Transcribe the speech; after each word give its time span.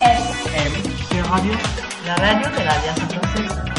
FM 0.00 1.22
Radio, 1.28 1.52
la 2.06 2.14
radio 2.14 2.48
de 2.50 2.64
la 2.64 2.70
Alianza 2.70 3.08
Francesa. 3.08 3.77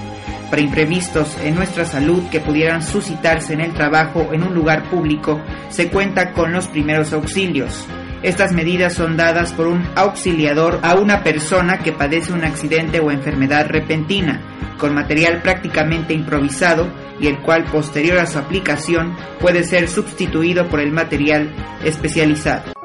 Para 0.50 0.64
imprevistos 0.64 1.38
en 1.44 1.54
nuestra 1.54 1.86
salud 1.86 2.24
que 2.32 2.40
pudieran 2.40 2.82
suscitarse 2.82 3.54
en 3.54 3.62
el 3.62 3.74
trabajo 3.74 4.30
en 4.32 4.42
un 4.42 4.56
lugar 4.56 4.90
público, 4.90 5.40
se 5.70 5.90
cuenta 5.90 6.32
con 6.32 6.52
los 6.54 6.68
primeros 6.68 7.14
auxilios. 7.14 7.88
Estas 8.24 8.52
medidas 8.54 8.94
son 8.94 9.18
dadas 9.18 9.52
por 9.54 9.66
un 9.66 9.88
auxiliador 9.96 10.80
a 10.84 10.96
una 10.96 11.24
persona 11.24 11.80
que 11.80 11.92
padece 11.92 12.34
un 12.34 12.44
accidente 12.44 13.00
o 13.00 13.10
enfermedad 13.10 13.68
repentina, 13.68 14.40
con 14.78 14.94
material 14.94 15.42
prácticamente 15.42 16.14
improvisado 16.14 16.88
y 17.20 17.28
el 17.28 17.40
cual 17.40 17.64
posterior 17.66 18.20
a 18.20 18.28
su 18.28 18.38
aplicación 18.38 19.16
puede 19.40 19.64
ser 19.64 19.88
sustituido 19.88 20.68
por 20.68 20.80
el 20.80 20.92
material 20.92 21.52
especializado. 21.84 22.81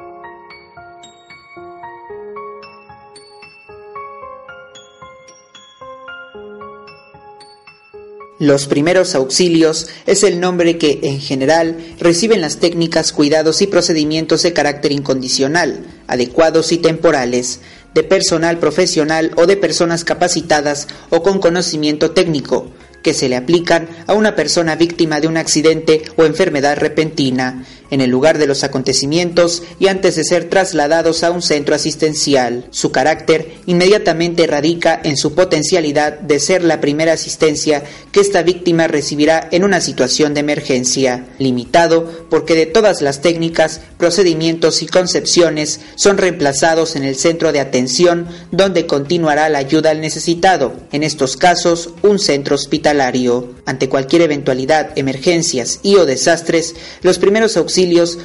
Los 8.38 8.66
primeros 8.66 9.14
auxilios 9.14 9.88
es 10.04 10.22
el 10.22 10.40
nombre 10.40 10.76
que, 10.76 11.00
en 11.02 11.20
general, 11.20 11.78
reciben 11.98 12.42
las 12.42 12.58
técnicas, 12.58 13.12
cuidados 13.12 13.62
y 13.62 13.66
procedimientos 13.66 14.42
de 14.42 14.52
carácter 14.52 14.92
incondicional, 14.92 15.86
adecuados 16.06 16.70
y 16.70 16.76
temporales, 16.76 17.60
de 17.94 18.02
personal 18.02 18.58
profesional 18.58 19.32
o 19.36 19.46
de 19.46 19.56
personas 19.56 20.04
capacitadas 20.04 20.86
o 21.08 21.22
con 21.22 21.38
conocimiento 21.38 22.10
técnico, 22.10 22.66
que 23.02 23.14
se 23.14 23.30
le 23.30 23.36
aplican 23.36 23.88
a 24.06 24.12
una 24.12 24.36
persona 24.36 24.76
víctima 24.76 25.18
de 25.18 25.28
un 25.28 25.38
accidente 25.38 26.02
o 26.16 26.24
enfermedad 26.26 26.76
repentina, 26.76 27.64
en 27.90 28.00
el 28.00 28.10
lugar 28.10 28.38
de 28.38 28.46
los 28.46 28.64
acontecimientos 28.64 29.62
y 29.78 29.88
antes 29.88 30.16
de 30.16 30.24
ser 30.24 30.48
trasladados 30.48 31.22
a 31.22 31.30
un 31.30 31.42
centro 31.42 31.74
asistencial. 31.74 32.66
Su 32.70 32.90
carácter 32.90 33.54
inmediatamente 33.66 34.46
radica 34.46 35.00
en 35.02 35.16
su 35.16 35.34
potencialidad 35.34 36.18
de 36.18 36.40
ser 36.40 36.64
la 36.64 36.80
primera 36.80 37.12
asistencia 37.12 37.84
que 38.12 38.20
esta 38.20 38.42
víctima 38.42 38.86
recibirá 38.86 39.48
en 39.52 39.64
una 39.64 39.80
situación 39.80 40.34
de 40.34 40.40
emergencia, 40.40 41.26
limitado 41.38 42.26
porque 42.30 42.54
de 42.54 42.66
todas 42.66 43.02
las 43.02 43.20
técnicas, 43.20 43.80
procedimientos 43.98 44.82
y 44.82 44.86
concepciones 44.86 45.80
son 45.96 46.18
reemplazados 46.18 46.96
en 46.96 47.04
el 47.04 47.16
centro 47.16 47.52
de 47.52 47.60
atención 47.60 48.26
donde 48.50 48.86
continuará 48.86 49.48
la 49.48 49.58
ayuda 49.58 49.90
al 49.90 50.00
necesitado, 50.00 50.74
en 50.92 51.02
estos 51.02 51.36
casos 51.36 51.90
un 52.02 52.18
centro 52.18 52.54
hospitalario. 52.54 53.54
Ante 53.66 53.88
cualquier 53.88 54.22
eventualidad, 54.22 54.90
emergencias 54.96 55.80
y 55.82 55.96
o 55.96 56.06
desastres, 56.06 56.74
los 57.02 57.18
primeros 57.18 57.56
auxilios 57.56 57.75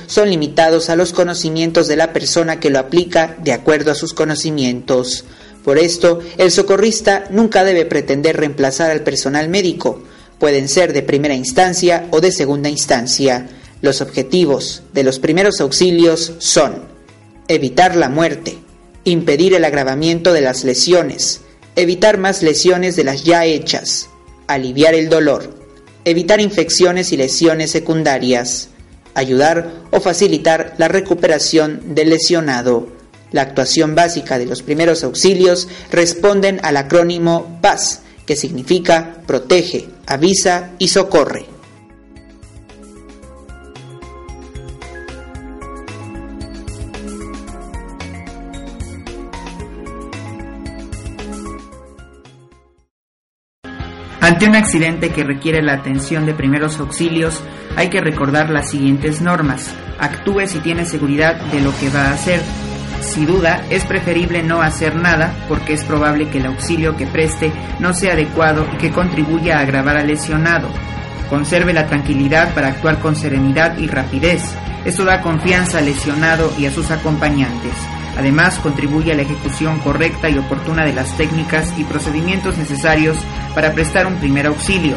son 0.07 0.29
limitados 0.29 0.89
a 0.89 0.95
los 0.95 1.11
conocimientos 1.13 1.87
de 1.87 1.97
la 1.97 2.13
persona 2.13 2.59
que 2.59 2.69
lo 2.69 2.79
aplica 2.79 3.35
de 3.43 3.51
acuerdo 3.51 3.91
a 3.91 3.95
sus 3.95 4.13
conocimientos. 4.13 5.25
Por 5.63 5.77
esto, 5.77 6.19
el 6.37 6.51
socorrista 6.51 7.25
nunca 7.29 7.63
debe 7.63 7.85
pretender 7.85 8.37
reemplazar 8.37 8.91
al 8.91 9.01
personal 9.01 9.49
médico. 9.49 10.01
Pueden 10.39 10.67
ser 10.67 10.93
de 10.93 11.03
primera 11.03 11.35
instancia 11.35 12.07
o 12.11 12.21
de 12.21 12.31
segunda 12.31 12.69
instancia. 12.69 13.47
Los 13.81 14.01
objetivos 14.01 14.83
de 14.93 15.03
los 15.03 15.19
primeros 15.19 15.59
auxilios 15.59 16.33
son 16.39 16.83
evitar 17.47 17.95
la 17.95 18.09
muerte, 18.09 18.57
impedir 19.03 19.53
el 19.53 19.65
agravamiento 19.65 20.33
de 20.33 20.41
las 20.41 20.63
lesiones, 20.63 21.41
evitar 21.75 22.17
más 22.17 22.41
lesiones 22.41 22.95
de 22.95 23.03
las 23.03 23.23
ya 23.23 23.45
hechas, 23.45 24.09
aliviar 24.47 24.93
el 24.93 25.09
dolor, 25.09 25.53
evitar 26.05 26.41
infecciones 26.41 27.11
y 27.11 27.17
lesiones 27.17 27.71
secundarias, 27.71 28.70
ayudar 29.15 29.71
o 29.91 29.99
facilitar 29.99 30.75
la 30.77 30.87
recuperación 30.87 31.95
del 31.95 32.09
lesionado. 32.09 32.87
La 33.31 33.41
actuación 33.43 33.95
básica 33.95 34.37
de 34.37 34.45
los 34.45 34.61
primeros 34.61 35.03
auxilios 35.03 35.67
responden 35.91 36.59
al 36.63 36.77
acrónimo 36.77 37.59
PAS, 37.61 38.01
que 38.25 38.35
significa 38.35 39.17
protege, 39.25 39.87
avisa 40.05 40.71
y 40.79 40.89
socorre. 40.89 41.45
Ante 54.41 54.57
un 54.57 54.63
accidente 54.63 55.11
que 55.11 55.23
requiere 55.23 55.61
la 55.61 55.73
atención 55.73 56.25
de 56.25 56.33
primeros 56.33 56.79
auxilios, 56.79 57.39
hay 57.75 57.91
que 57.91 58.01
recordar 58.01 58.49
las 58.49 58.71
siguientes 58.71 59.21
normas. 59.21 59.71
Actúe 59.99 60.47
si 60.47 60.57
tiene 60.57 60.83
seguridad 60.83 61.35
de 61.51 61.61
lo 61.61 61.71
que 61.77 61.91
va 61.91 62.07
a 62.07 62.13
hacer. 62.13 62.41
Si 63.01 63.23
duda, 63.23 63.63
es 63.69 63.85
preferible 63.85 64.41
no 64.41 64.63
hacer 64.63 64.95
nada 64.95 65.31
porque 65.47 65.73
es 65.73 65.83
probable 65.83 66.27
que 66.29 66.39
el 66.39 66.47
auxilio 66.47 66.97
que 66.97 67.05
preste 67.05 67.51
no 67.77 67.93
sea 67.93 68.13
adecuado 68.13 68.65
y 68.73 68.77
que 68.77 68.89
contribuya 68.89 69.59
a 69.59 69.61
agravar 69.61 69.97
al 69.97 70.07
lesionado. 70.07 70.69
Conserve 71.29 71.71
la 71.71 71.85
tranquilidad 71.85 72.51
para 72.55 72.69
actuar 72.69 72.97
con 72.97 73.15
serenidad 73.15 73.77
y 73.77 73.85
rapidez. 73.85 74.41
Esto 74.85 75.05
da 75.05 75.21
confianza 75.21 75.77
al 75.77 75.85
lesionado 75.85 76.51
y 76.57 76.65
a 76.65 76.71
sus 76.71 76.89
acompañantes. 76.89 77.75
Además, 78.17 78.59
contribuye 78.59 79.11
a 79.11 79.15
la 79.15 79.21
ejecución 79.23 79.79
correcta 79.79 80.29
y 80.29 80.37
oportuna 80.37 80.85
de 80.85 80.93
las 80.93 81.15
técnicas 81.17 81.73
y 81.77 81.83
procedimientos 81.83 82.57
necesarios 82.57 83.17
para 83.55 83.73
prestar 83.73 84.07
un 84.07 84.17
primer 84.17 84.47
auxilio. 84.47 84.95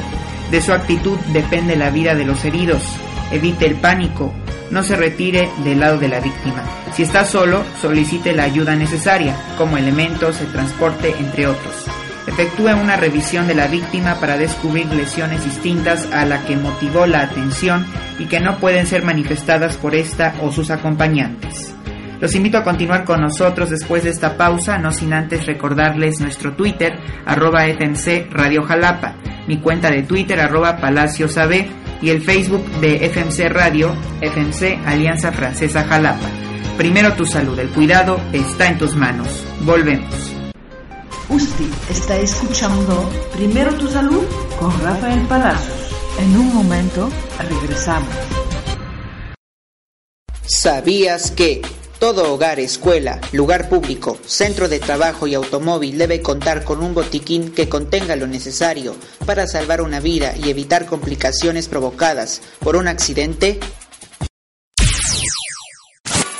De 0.50 0.60
su 0.60 0.72
actitud 0.72 1.18
depende 1.32 1.76
la 1.76 1.90
vida 1.90 2.14
de 2.14 2.24
los 2.24 2.44
heridos. 2.44 2.82
Evite 3.30 3.66
el 3.66 3.76
pánico. 3.76 4.32
No 4.70 4.82
se 4.82 4.96
retire 4.96 5.48
del 5.62 5.80
lado 5.80 5.98
de 5.98 6.08
la 6.08 6.20
víctima. 6.20 6.62
Si 6.94 7.02
está 7.02 7.24
solo, 7.24 7.64
solicite 7.80 8.32
la 8.32 8.44
ayuda 8.44 8.76
necesaria, 8.76 9.36
como 9.58 9.76
elementos 9.76 10.40
de 10.40 10.46
transporte, 10.46 11.14
entre 11.18 11.46
otros. 11.46 11.86
Efectúe 12.26 12.68
una 12.68 12.96
revisión 12.96 13.46
de 13.46 13.54
la 13.54 13.66
víctima 13.66 14.14
para 14.14 14.38
descubrir 14.38 14.86
lesiones 14.86 15.44
distintas 15.44 16.10
a 16.12 16.24
la 16.24 16.44
que 16.46 16.56
motivó 16.56 17.06
la 17.06 17.20
atención 17.20 17.86
y 18.18 18.26
que 18.26 18.40
no 18.40 18.58
pueden 18.58 18.86
ser 18.86 19.02
manifestadas 19.02 19.76
por 19.76 19.94
esta 19.94 20.34
o 20.40 20.50
sus 20.50 20.70
acompañantes. 20.70 21.73
Los 22.24 22.34
invito 22.34 22.56
a 22.56 22.64
continuar 22.64 23.04
con 23.04 23.20
nosotros 23.20 23.68
después 23.68 24.02
de 24.02 24.08
esta 24.08 24.38
pausa, 24.38 24.78
no 24.78 24.94
sin 24.94 25.12
antes 25.12 25.44
recordarles 25.44 26.20
nuestro 26.20 26.54
Twitter, 26.54 26.98
arroba 27.26 27.66
FMC 27.66 28.30
Radio 28.30 28.62
Jalapa, 28.62 29.16
mi 29.46 29.58
cuenta 29.58 29.90
de 29.90 30.04
Twitter, 30.04 30.40
arroba 30.40 30.78
Palacios 30.78 31.36
AB, 31.36 31.66
y 32.00 32.08
el 32.08 32.22
Facebook 32.22 32.64
de 32.80 33.10
FMC 33.10 33.50
Radio, 33.50 33.94
FMC 34.22 34.86
Alianza 34.86 35.32
Francesa 35.32 35.84
Jalapa. 35.84 36.26
Primero 36.78 37.12
tu 37.12 37.26
salud, 37.26 37.58
el 37.58 37.68
cuidado 37.68 38.18
está 38.32 38.68
en 38.68 38.78
tus 38.78 38.96
manos. 38.96 39.44
Volvemos. 39.60 40.34
Usted 41.28 41.66
está 41.90 42.16
escuchando 42.16 43.06
Primero 43.36 43.74
tu 43.74 43.86
salud 43.86 44.24
con 44.58 44.72
Rafael 44.80 45.20
Palacios. 45.26 45.94
En 46.18 46.38
un 46.38 46.54
momento 46.54 47.10
regresamos. 47.50 48.08
¿Sabías 50.46 51.30
que 51.30 51.60
todo 52.04 52.34
hogar, 52.34 52.60
escuela, 52.60 53.18
lugar 53.32 53.70
público, 53.70 54.18
centro 54.26 54.68
de 54.68 54.78
trabajo 54.78 55.26
y 55.26 55.32
automóvil 55.32 55.96
debe 55.96 56.20
contar 56.20 56.62
con 56.62 56.82
un 56.82 56.92
botiquín 56.92 57.50
que 57.50 57.70
contenga 57.70 58.14
lo 58.14 58.26
necesario 58.26 58.94
para 59.24 59.46
salvar 59.46 59.80
una 59.80 60.00
vida 60.00 60.34
y 60.36 60.50
evitar 60.50 60.84
complicaciones 60.84 61.66
provocadas 61.66 62.42
por 62.58 62.76
un 62.76 62.88
accidente? 62.88 63.58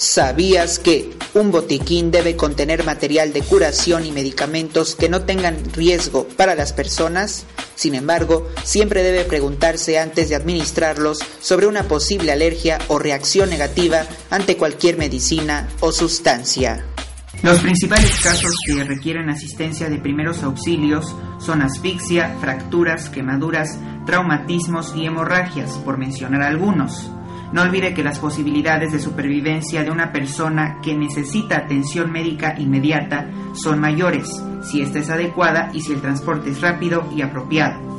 ¿Sabías 0.00 0.78
que 0.78 1.10
un 1.34 1.50
botiquín 1.50 2.10
debe 2.10 2.34
contener 2.34 2.86
material 2.86 3.34
de 3.34 3.42
curación 3.42 4.06
y 4.06 4.12
medicamentos 4.12 4.96
que 4.96 5.10
no 5.10 5.24
tengan 5.24 5.62
riesgo 5.74 6.26
para 6.38 6.54
las 6.54 6.72
personas? 6.72 7.44
Sin 7.74 7.94
embargo, 7.94 8.48
siempre 8.64 9.02
debe 9.02 9.24
preguntarse 9.24 9.98
antes 9.98 10.30
de 10.30 10.36
administrarlos 10.36 11.18
sobre 11.42 11.66
una 11.66 11.82
posible 11.82 12.32
alergia 12.32 12.78
o 12.88 12.98
reacción 12.98 13.50
negativa 13.50 14.06
ante 14.30 14.56
cualquier 14.56 14.96
medicina 14.96 15.68
o 15.80 15.92
sustancia. 15.92 16.86
Los 17.42 17.60
principales 17.60 18.20
casos 18.20 18.54
que 18.64 18.82
requieren 18.82 19.28
asistencia 19.28 19.90
de 19.90 19.98
primeros 19.98 20.42
auxilios 20.42 21.14
son 21.44 21.60
asfixia, 21.60 22.38
fracturas, 22.40 23.10
quemaduras, 23.10 23.78
traumatismos 24.06 24.94
y 24.96 25.04
hemorragias, 25.04 25.72
por 25.84 25.98
mencionar 25.98 26.40
algunos. 26.40 27.10
No 27.52 27.62
olvide 27.62 27.94
que 27.94 28.04
las 28.04 28.18
posibilidades 28.18 28.92
de 28.92 29.00
supervivencia 29.00 29.82
de 29.82 29.90
una 29.90 30.12
persona 30.12 30.78
que 30.82 30.96
necesita 30.96 31.56
atención 31.56 32.12
médica 32.12 32.54
inmediata 32.58 33.28
son 33.54 33.80
mayores, 33.80 34.28
si 34.62 34.82
ésta 34.82 35.00
es 35.00 35.10
adecuada 35.10 35.70
y 35.72 35.80
si 35.80 35.92
el 35.92 36.00
transporte 36.00 36.50
es 36.50 36.60
rápido 36.60 37.08
y 37.14 37.22
apropiado. 37.22 37.90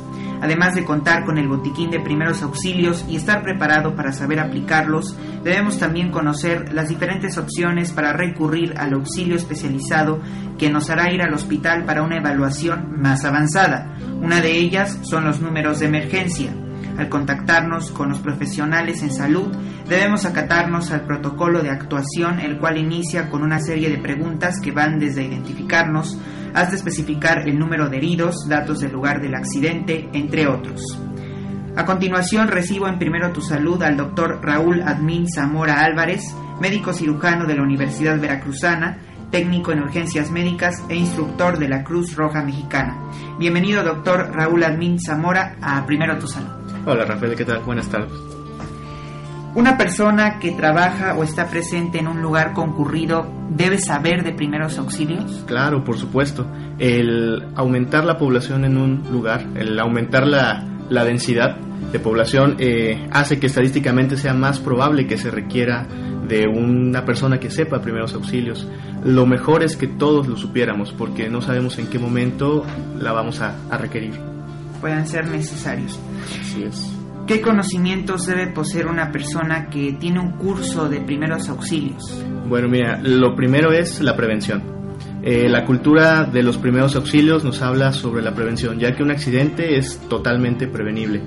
Además 0.42 0.74
de 0.74 0.84
contar 0.84 1.24
con 1.24 1.38
el 1.38 1.46
botiquín 1.46 1.90
de 1.90 2.00
primeros 2.00 2.42
auxilios 2.42 3.04
y 3.08 3.14
estar 3.14 3.44
preparado 3.44 3.94
para 3.94 4.12
saber 4.12 4.40
aplicarlos, 4.40 5.16
debemos 5.44 5.78
también 5.78 6.10
conocer 6.10 6.72
las 6.72 6.88
diferentes 6.88 7.38
opciones 7.38 7.92
para 7.92 8.12
recurrir 8.12 8.74
al 8.76 8.94
auxilio 8.94 9.36
especializado 9.36 10.20
que 10.58 10.68
nos 10.68 10.90
hará 10.90 11.12
ir 11.12 11.22
al 11.22 11.32
hospital 11.32 11.84
para 11.84 12.02
una 12.02 12.16
evaluación 12.16 13.00
más 13.00 13.24
avanzada. 13.24 13.96
Una 14.20 14.40
de 14.40 14.58
ellas 14.58 14.98
son 15.02 15.24
los 15.24 15.40
números 15.40 15.78
de 15.78 15.86
emergencia. 15.86 16.52
Al 16.98 17.08
contactarnos 17.08 17.90
con 17.90 18.10
los 18.10 18.20
profesionales 18.20 19.02
en 19.02 19.12
salud, 19.12 19.48
debemos 19.88 20.24
acatarnos 20.24 20.90
al 20.92 21.06
protocolo 21.06 21.62
de 21.62 21.70
actuación, 21.70 22.38
el 22.40 22.58
cual 22.58 22.76
inicia 22.76 23.30
con 23.30 23.42
una 23.42 23.60
serie 23.60 23.88
de 23.88 23.98
preguntas 23.98 24.60
que 24.60 24.72
van 24.72 24.98
desde 24.98 25.24
identificarnos 25.24 26.18
hasta 26.54 26.76
especificar 26.76 27.48
el 27.48 27.58
número 27.58 27.88
de 27.88 27.96
heridos, 27.96 28.46
datos 28.48 28.80
del 28.80 28.92
lugar 28.92 29.20
del 29.20 29.34
accidente, 29.34 30.08
entre 30.12 30.46
otros. 30.46 30.82
A 31.74 31.86
continuación 31.86 32.48
recibo 32.48 32.86
en 32.86 32.98
Primero 32.98 33.32
Tu 33.32 33.40
Salud 33.40 33.82
al 33.82 33.96
doctor 33.96 34.40
Raúl 34.42 34.82
Admin 34.82 35.26
Zamora 35.26 35.80
Álvarez, 35.80 36.22
médico 36.60 36.92
cirujano 36.92 37.46
de 37.46 37.54
la 37.54 37.62
Universidad 37.62 38.20
Veracruzana, 38.20 38.98
técnico 39.30 39.72
en 39.72 39.80
urgencias 39.80 40.30
médicas 40.30 40.84
e 40.90 40.96
instructor 40.96 41.58
de 41.58 41.70
la 41.70 41.82
Cruz 41.82 42.14
Roja 42.14 42.44
Mexicana. 42.44 43.10
Bienvenido 43.38 43.82
doctor 43.82 44.30
Raúl 44.34 44.62
Admin 44.62 45.00
Zamora 45.00 45.56
a 45.62 45.86
Primero 45.86 46.18
Tu 46.18 46.26
Salud. 46.26 46.61
Hola 46.84 47.04
Rafael, 47.04 47.36
¿qué 47.36 47.44
tal? 47.44 47.60
Buenas 47.60 47.88
tardes. 47.88 48.12
Una 49.54 49.76
persona 49.76 50.38
que 50.40 50.50
trabaja 50.52 51.14
o 51.14 51.22
está 51.22 51.48
presente 51.48 51.98
en 51.98 52.08
un 52.08 52.22
lugar 52.22 52.54
concurrido 52.54 53.30
debe 53.50 53.78
saber 53.78 54.24
de 54.24 54.32
primeros 54.32 54.78
auxilios. 54.78 55.44
Claro, 55.46 55.84
por 55.84 55.96
supuesto. 55.96 56.46
El 56.78 57.46
aumentar 57.54 58.04
la 58.04 58.18
población 58.18 58.64
en 58.64 58.78
un 58.78 59.02
lugar, 59.12 59.44
el 59.54 59.78
aumentar 59.78 60.26
la, 60.26 60.64
la 60.88 61.04
densidad 61.04 61.56
de 61.56 61.98
población 62.00 62.56
eh, 62.58 63.06
hace 63.12 63.38
que 63.38 63.46
estadísticamente 63.46 64.16
sea 64.16 64.34
más 64.34 64.58
probable 64.58 65.06
que 65.06 65.18
se 65.18 65.30
requiera 65.30 65.86
de 66.26 66.48
una 66.48 67.04
persona 67.04 67.38
que 67.38 67.50
sepa 67.50 67.82
primeros 67.82 68.14
auxilios. 68.14 68.66
Lo 69.04 69.26
mejor 69.26 69.62
es 69.62 69.76
que 69.76 69.86
todos 69.86 70.26
lo 70.26 70.36
supiéramos 70.36 70.92
porque 70.92 71.28
no 71.28 71.42
sabemos 71.42 71.78
en 71.78 71.88
qué 71.88 71.98
momento 71.98 72.64
la 72.98 73.12
vamos 73.12 73.40
a, 73.40 73.54
a 73.70 73.76
requerir. 73.76 74.32
Puedan 74.82 75.06
ser 75.06 75.28
necesarios. 75.28 75.98
Así 76.38 76.64
es. 76.64 76.92
¿Qué 77.26 77.40
conocimientos 77.40 78.26
debe 78.26 78.48
poseer 78.48 78.88
una 78.88 79.10
persona 79.10 79.70
que 79.70 79.92
tiene 79.92 80.18
un 80.18 80.32
curso 80.32 80.88
de 80.88 81.00
primeros 81.00 81.48
auxilios? 81.48 82.02
Bueno, 82.48 82.68
mira, 82.68 83.00
lo 83.00 83.34
primero 83.34 83.72
es 83.72 84.00
la 84.00 84.16
prevención. 84.16 84.62
Eh, 85.22 85.48
la 85.48 85.64
cultura 85.64 86.24
de 86.24 86.42
los 86.42 86.58
primeros 86.58 86.96
auxilios 86.96 87.44
nos 87.44 87.62
habla 87.62 87.92
sobre 87.92 88.22
la 88.22 88.34
prevención, 88.34 88.80
ya 88.80 88.96
que 88.96 89.04
un 89.04 89.12
accidente 89.12 89.78
es 89.78 89.98
totalmente 90.08 90.66
prevenible. 90.66 91.22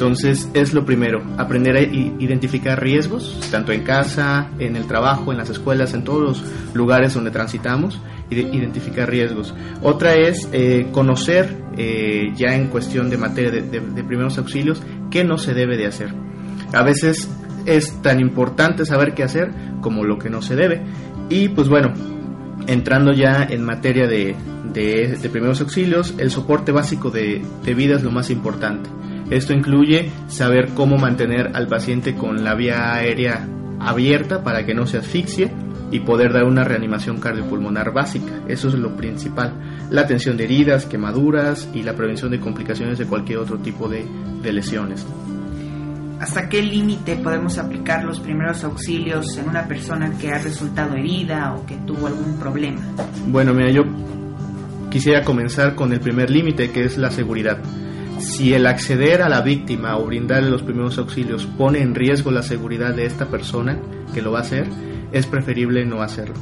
Entonces 0.00 0.48
es 0.54 0.72
lo 0.72 0.86
primero, 0.86 1.22
aprender 1.36 1.76
a 1.76 1.82
identificar 1.82 2.82
riesgos, 2.82 3.38
tanto 3.50 3.70
en 3.70 3.82
casa, 3.82 4.48
en 4.58 4.74
el 4.74 4.86
trabajo, 4.86 5.30
en 5.30 5.36
las 5.36 5.50
escuelas, 5.50 5.92
en 5.92 6.04
todos 6.04 6.22
los 6.22 6.44
lugares 6.72 7.12
donde 7.12 7.30
transitamos, 7.30 8.00
identificar 8.30 9.10
riesgos. 9.10 9.54
Otra 9.82 10.14
es 10.14 10.48
eh, 10.54 10.88
conocer, 10.90 11.54
eh, 11.76 12.32
ya 12.34 12.54
en 12.54 12.68
cuestión 12.68 13.10
de 13.10 13.18
materia 13.18 13.50
de, 13.50 14.02
primeros 14.02 14.38
auxilios, 14.38 14.82
qué 15.10 15.22
no 15.22 15.36
se 15.36 15.52
debe 15.52 15.76
de 15.76 15.88
hacer. 15.88 16.14
A 16.72 16.82
veces 16.82 17.30
es 17.66 18.00
tan 18.00 18.20
importante 18.20 18.86
saber 18.86 19.12
qué 19.12 19.22
hacer 19.22 19.52
como 19.82 20.04
lo 20.04 20.18
que 20.18 20.30
no 20.30 20.40
se 20.40 20.56
debe. 20.56 20.80
Y 21.28 21.50
pues 21.50 21.68
bueno, 21.68 21.92
entrando 22.66 23.12
ya 23.12 23.42
en 23.42 23.64
materia 23.64 24.06
de, 24.06 24.34
de, 24.72 25.28
primeros 25.30 25.60
auxilios, 25.60 26.14
el 26.16 26.30
soporte 26.30 26.72
básico 26.72 27.10
de, 27.10 27.42
de, 27.62 27.74
vida 27.74 27.96
es 27.96 28.02
lo 28.02 28.10
más 28.10 28.30
importante. 28.30 28.88
Esto 29.30 29.52
incluye 29.52 30.10
saber 30.28 30.70
cómo 30.74 30.98
mantener 30.98 31.52
al 31.54 31.68
paciente 31.68 32.14
con 32.14 32.42
la 32.42 32.54
vía 32.54 32.94
aérea 32.94 33.46
abierta 33.78 34.42
para 34.42 34.66
que 34.66 34.74
no 34.74 34.86
se 34.86 34.98
asfixie 34.98 35.50
y 35.90 36.00
poder 36.00 36.32
dar 36.32 36.44
una 36.44 36.64
reanimación 36.64 37.20
cardiopulmonar 37.20 37.92
básica. 37.92 38.32
Eso 38.48 38.68
es 38.68 38.74
lo 38.74 38.96
principal. 38.96 39.54
La 39.90 40.02
atención 40.02 40.36
de 40.36 40.44
heridas, 40.44 40.86
quemaduras 40.86 41.68
y 41.74 41.82
la 41.82 41.94
prevención 41.94 42.30
de 42.30 42.40
complicaciones 42.40 42.98
de 42.98 43.06
cualquier 43.06 43.38
otro 43.38 43.58
tipo 43.58 43.88
de, 43.88 44.04
de 44.42 44.52
lesiones. 44.52 45.06
¿Hasta 46.20 46.48
qué 46.48 46.62
límite 46.62 47.16
podemos 47.16 47.56
aplicar 47.56 48.04
los 48.04 48.20
primeros 48.20 48.62
auxilios 48.62 49.38
en 49.38 49.48
una 49.48 49.66
persona 49.66 50.12
que 50.20 50.30
ha 50.30 50.38
resultado 50.38 50.94
herida 50.94 51.54
o 51.54 51.64
que 51.64 51.76
tuvo 51.76 52.08
algún 52.08 52.38
problema? 52.38 52.80
Bueno, 53.28 53.54
mira, 53.54 53.70
yo 53.70 53.82
quisiera 54.90 55.24
comenzar 55.24 55.74
con 55.74 55.92
el 55.92 56.00
primer 56.00 56.28
límite, 56.30 56.70
que 56.72 56.84
es 56.84 56.98
la 56.98 57.10
seguridad. 57.10 57.58
Si 58.20 58.52
el 58.52 58.66
acceder 58.66 59.22
a 59.22 59.30
la 59.30 59.40
víctima 59.40 59.96
o 59.96 60.04
brindarle 60.04 60.50
los 60.50 60.62
primeros 60.62 60.98
auxilios 60.98 61.46
pone 61.46 61.80
en 61.80 61.94
riesgo 61.94 62.30
la 62.30 62.42
seguridad 62.42 62.94
de 62.94 63.06
esta 63.06 63.26
persona 63.26 63.78
que 64.12 64.20
lo 64.20 64.32
va 64.32 64.40
a 64.40 64.42
hacer, 64.42 64.66
es 65.10 65.26
preferible 65.26 65.86
no 65.86 66.02
hacerlo. 66.02 66.36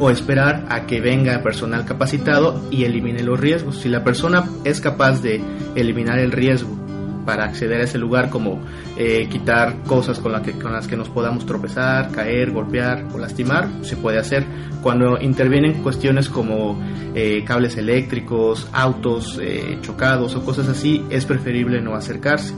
O 0.00 0.08
esperar 0.10 0.64
a 0.70 0.86
que 0.86 1.02
venga 1.02 1.42
personal 1.42 1.84
capacitado 1.84 2.66
y 2.70 2.84
elimine 2.84 3.22
los 3.22 3.38
riesgos. 3.38 3.78
Si 3.78 3.90
la 3.90 4.04
persona 4.04 4.46
es 4.64 4.80
capaz 4.80 5.20
de 5.20 5.42
eliminar 5.74 6.18
el 6.18 6.32
riesgo 6.32 6.85
para 7.26 7.44
acceder 7.44 7.80
a 7.80 7.84
ese 7.84 7.98
lugar, 7.98 8.30
como 8.30 8.60
eh, 8.96 9.28
quitar 9.28 9.82
cosas 9.82 10.18
con, 10.20 10.32
la 10.32 10.40
que, 10.40 10.52
con 10.52 10.72
las 10.72 10.86
que 10.86 10.96
nos 10.96 11.10
podamos 11.10 11.44
tropezar, 11.44 12.10
caer, 12.10 12.52
golpear 12.52 13.04
o 13.12 13.18
lastimar, 13.18 13.68
se 13.82 13.96
puede 13.96 14.18
hacer. 14.18 14.44
Cuando 14.80 15.20
intervienen 15.20 15.82
cuestiones 15.82 16.30
como 16.30 16.80
eh, 17.14 17.44
cables 17.44 17.76
eléctricos, 17.76 18.68
autos 18.72 19.38
eh, 19.42 19.78
chocados 19.82 20.34
o 20.36 20.44
cosas 20.44 20.68
así, 20.68 21.04
es 21.10 21.26
preferible 21.26 21.82
no 21.82 21.94
acercarse. 21.94 22.54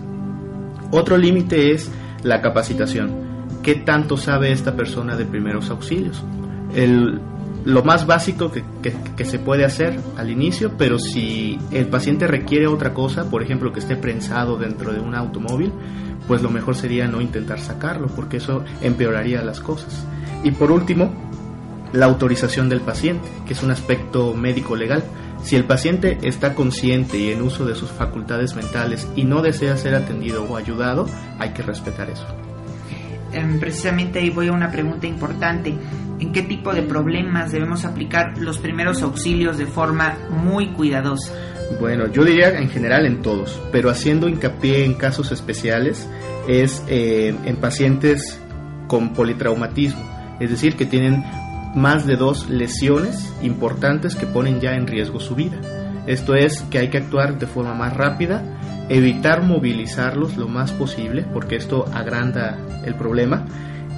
Otro 0.90 1.16
límite 1.16 1.72
es 1.72 1.90
la 2.22 2.40
capacitación. 2.40 3.26
¿Qué 3.62 3.74
tanto 3.74 4.16
sabe 4.16 4.52
esta 4.52 4.76
persona 4.76 5.16
de 5.16 5.24
primeros 5.24 5.70
auxilios? 5.70 6.22
El, 6.74 7.20
lo 7.68 7.84
más 7.84 8.06
básico 8.06 8.50
que, 8.50 8.64
que, 9.14 9.24
se 9.26 9.38
puede 9.38 9.66
hacer 9.66 10.00
al 10.16 10.30
inicio, 10.30 10.72
pero 10.78 10.98
si 10.98 11.58
el 11.70 11.86
paciente 11.88 12.26
requiere 12.26 12.66
otra 12.66 12.94
cosa, 12.94 13.28
por 13.28 13.42
ejemplo 13.42 13.74
que 13.74 13.80
esté 13.80 13.94
prensado 13.94 14.56
dentro 14.56 14.90
de 14.94 15.00
un 15.00 15.14
automóvil, 15.14 15.70
pues 16.26 16.40
lo 16.40 16.48
mejor 16.48 16.76
sería 16.76 17.06
no 17.08 17.20
intentar 17.20 17.60
sacarlo, 17.60 18.06
porque 18.06 18.38
eso 18.38 18.64
empeoraría 18.80 19.42
las 19.42 19.60
cosas. 19.60 20.06
Y 20.44 20.52
por 20.52 20.72
último, 20.72 21.12
la 21.92 22.06
autorización 22.06 22.70
del 22.70 22.80
paciente, 22.80 23.28
que 23.46 23.52
es 23.52 23.62
un 23.62 23.70
aspecto 23.70 24.32
médico 24.32 24.74
legal. 24.74 25.04
Si 25.42 25.54
el 25.54 25.64
paciente 25.64 26.16
está 26.22 26.54
consciente 26.54 27.18
y 27.18 27.32
en 27.32 27.42
uso 27.42 27.66
de 27.66 27.74
sus 27.74 27.90
facultades 27.90 28.56
mentales 28.56 29.06
y 29.14 29.24
no 29.24 29.42
desea 29.42 29.76
ser 29.76 29.94
atendido 29.94 30.44
o 30.44 30.56
ayudado, 30.56 31.06
hay 31.38 31.50
que 31.50 31.62
respetar 31.62 32.08
eso. 32.08 32.24
Em, 33.30 33.60
precisamente 33.60 34.20
ahí 34.20 34.30
voy 34.30 34.48
a 34.48 34.52
una 34.52 34.70
pregunta 34.70 35.06
importante 35.06 35.74
en 36.20 36.32
qué 36.32 36.42
tipo 36.42 36.72
de 36.72 36.82
problemas 36.82 37.52
debemos 37.52 37.84
aplicar 37.84 38.38
los 38.38 38.58
primeros 38.58 39.02
auxilios 39.02 39.58
de 39.58 39.66
forma 39.66 40.16
muy 40.30 40.68
cuidadosa. 40.68 41.32
Bueno, 41.80 42.06
yo 42.10 42.24
diría 42.24 42.58
en 42.58 42.70
general 42.70 43.06
en 43.06 43.22
todos, 43.22 43.60
pero 43.70 43.90
haciendo 43.90 44.28
hincapié 44.28 44.84
en 44.84 44.94
casos 44.94 45.32
especiales 45.32 46.08
es 46.48 46.82
eh, 46.88 47.34
en 47.44 47.56
pacientes 47.56 48.40
con 48.86 49.12
politraumatismo, 49.12 50.02
es 50.40 50.50
decir, 50.50 50.76
que 50.76 50.86
tienen 50.86 51.22
más 51.74 52.06
de 52.06 52.16
dos 52.16 52.48
lesiones 52.48 53.32
importantes 53.42 54.16
que 54.16 54.26
ponen 54.26 54.60
ya 54.60 54.74
en 54.74 54.86
riesgo 54.86 55.20
su 55.20 55.34
vida. 55.34 55.58
Esto 56.06 56.34
es 56.34 56.62
que 56.62 56.78
hay 56.78 56.88
que 56.88 56.98
actuar 56.98 57.38
de 57.38 57.46
forma 57.46 57.74
más 57.74 57.94
rápida, 57.94 58.42
evitar 58.88 59.42
movilizarlos 59.42 60.38
lo 60.38 60.48
más 60.48 60.72
posible, 60.72 61.26
porque 61.34 61.56
esto 61.56 61.84
agranda 61.92 62.56
el 62.86 62.94
problema, 62.94 63.44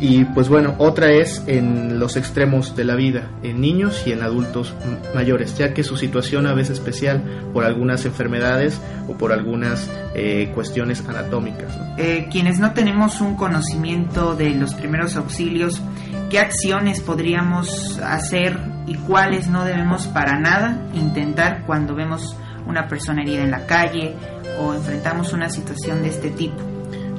y 0.00 0.25
pues 0.25 0.49
bueno, 0.49 0.75
otra 0.78 1.12
es 1.12 1.42
en 1.47 2.00
los 2.00 2.16
extremos 2.16 2.75
de 2.75 2.85
la 2.85 2.95
vida, 2.95 3.28
en 3.42 3.61
niños 3.61 4.02
y 4.07 4.12
en 4.12 4.23
adultos 4.23 4.75
mayores, 5.14 5.59
ya 5.59 5.75
que 5.75 5.85
su 5.85 5.99
situación 5.99 6.47
a 6.47 6.54
veces 6.54 6.78
especial 6.78 7.23
por 7.52 7.64
algunas 7.64 8.07
enfermedades 8.07 8.80
o 9.09 9.12
por 9.12 9.30
algunas 9.30 9.90
eh, 10.14 10.50
cuestiones 10.54 11.04
anatómicas. 11.07 11.78
Eh, 11.99 12.28
quienes 12.33 12.59
no 12.59 12.73
tenemos 12.73 13.21
un 13.21 13.37
conocimiento 13.37 14.35
de 14.35 14.50
los 14.54 14.73
primeros 14.73 15.16
auxilios, 15.16 15.83
¿qué 16.30 16.38
acciones 16.38 17.02
podríamos 17.02 17.99
hacer 17.99 18.59
y 18.87 18.95
cuáles 18.95 19.49
no 19.49 19.64
debemos 19.64 20.07
para 20.07 20.40
nada 20.40 20.80
intentar 20.95 21.64
cuando 21.66 21.95
vemos 21.95 22.35
una 22.66 22.88
persona 22.88 23.21
herida 23.23 23.42
en 23.42 23.50
la 23.50 23.66
calle 23.66 24.14
o 24.59 24.73
enfrentamos 24.73 25.35
una 25.35 25.50
situación 25.50 26.02
de 26.02 26.09
este 26.09 26.30
tipo? 26.30 26.69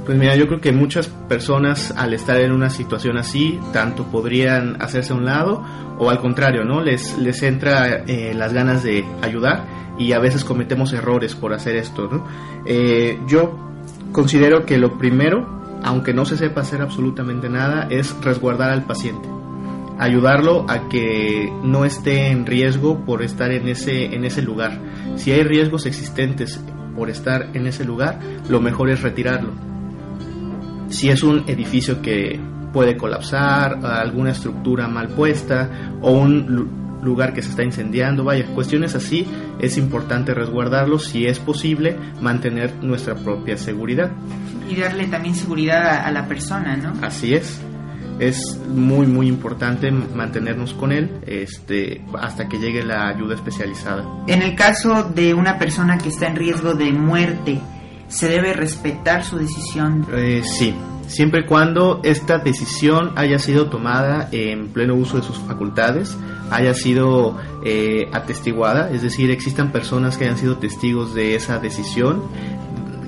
Pues 0.06 0.18
mira, 0.18 0.36
yo 0.36 0.48
creo 0.48 0.62
que 0.62 0.72
muchas 0.72 1.08
personas 1.08 1.94
al 1.96 2.14
estar 2.14 2.38
en 2.38 2.52
una 2.52 2.72
situación 2.72 3.18
así, 3.18 3.60
tanto 3.72 4.06
podrían 4.06 4.82
hacerse 4.82 5.14
a 5.14 5.16
un 5.16 5.26
lado 5.26 5.64
o 6.00 6.10
al 6.10 6.20
contrario, 6.20 6.64
¿no? 6.64 6.82
Les, 6.82 7.18
les 7.20 7.44
entra 7.44 8.04
eh, 8.08 8.34
las 8.36 8.52
ganas 8.52 8.82
de 8.82 9.06
ayudar 9.22 9.66
y 10.00 10.14
a 10.14 10.20
veces 10.20 10.44
cometemos 10.44 10.92
errores 10.94 11.36
por 11.36 11.54
hacer 11.54 11.76
esto, 11.76 12.10
¿no? 12.12 12.26
Eh, 12.66 13.20
yo 13.28 13.56
considero 14.12 14.66
que 14.66 14.80
lo 14.80 14.98
primero, 14.98 15.48
aunque 15.84 16.16
no 16.16 16.26
se 16.26 16.36
sepa 16.36 16.62
hacer 16.62 16.82
absolutamente 16.82 17.48
nada, 17.48 17.88
es 17.92 18.16
resguardar 18.24 18.72
al 18.72 18.84
paciente. 18.86 19.30
Ayudarlo 20.00 20.66
a 20.68 20.90
que 20.90 21.54
no 21.62 21.86
esté 21.86 22.30
en 22.30 22.48
riesgo 22.48 23.06
por 23.06 23.22
estar 23.22 23.52
en 23.52 23.68
ese, 23.68 24.16
en 24.16 24.26
ese 24.26 24.42
lugar. 24.42 24.80
Si 25.16 25.32
hay 25.32 25.44
riesgos 25.44 25.86
existentes 25.86 26.60
por 26.96 27.12
estar 27.12 27.50
en 27.54 27.68
ese 27.68 27.86
lugar, 27.86 28.20
lo 28.50 28.62
mejor 28.62 28.90
es 28.90 29.04
retirarlo 29.04 29.71
si 30.92 31.10
es 31.10 31.24
un 31.24 31.44
edificio 31.48 32.02
que 32.02 32.40
puede 32.72 32.98
colapsar, 32.98 33.86
alguna 33.86 34.32
estructura 34.32 34.88
mal 34.88 35.10
puesta 35.10 35.70
o 36.02 36.12
un 36.12 36.82
lugar 37.02 37.34
que 37.34 37.42
se 37.42 37.50
está 37.50 37.64
incendiando, 37.64 38.24
vaya, 38.24 38.46
cuestiones 38.54 38.96
así, 38.96 39.28
es 39.60 39.78
importante 39.78 40.34
resguardarlos 40.34 41.06
si 41.08 41.26
es 41.26 41.40
posible 41.40 41.98
mantener 42.22 42.76
nuestra 42.84 43.16
propia 43.16 43.58
seguridad. 43.58 44.12
Y 44.70 44.76
darle 44.76 45.08
también 45.08 45.36
seguridad 45.36 46.06
a, 46.06 46.12
la 46.12 46.28
persona, 46.28 46.78
¿no? 46.78 46.94
Así 47.02 47.34
es. 47.34 47.60
Es 48.20 48.60
muy 48.68 49.08
muy 49.08 49.28
importante 49.28 49.90
mantenernos 49.90 50.76
con 50.76 50.92
él 50.92 51.10
este, 51.26 52.06
hasta 52.20 52.48
que 52.48 52.60
llegue 52.60 52.84
la 52.84 53.08
ayuda 53.08 53.34
especializada. 53.34 54.06
En 54.28 54.44
el 54.44 54.56
caso 54.56 55.04
de 55.04 55.34
una 55.34 55.58
persona 55.58 55.98
que 55.98 56.10
está 56.10 56.28
en 56.28 56.36
riesgo 56.36 56.76
de 56.76 56.92
muerte, 56.92 57.60
se 58.12 58.28
debe 58.28 58.54
respetar 58.54 59.24
su 59.24 59.38
decisión. 59.38 60.06
Eh, 60.14 60.44
sí, 60.44 60.76
siempre 61.08 61.42
y 61.42 61.46
cuando 61.46 62.02
esta 62.04 62.38
decisión 62.38 63.14
haya 63.16 63.40
sido 63.40 63.68
tomada 63.68 64.28
en 64.32 64.68
pleno 64.68 64.96
uso 64.96 65.18
de 65.18 65.24
sus 65.24 65.40
facultades, 65.40 66.18
haya 66.52 66.74
sido 66.74 67.38
eh, 67.66 68.10
atestiguada, 68.12 68.92
es 68.92 69.02
decir, 69.02 69.32
existan 69.32 69.72
personas 69.72 70.18
que 70.18 70.26
hayan 70.26 70.38
sido 70.38 70.58
testigos 70.58 71.16
de 71.16 71.36
esa 71.36 71.60
decisión. 71.60 72.22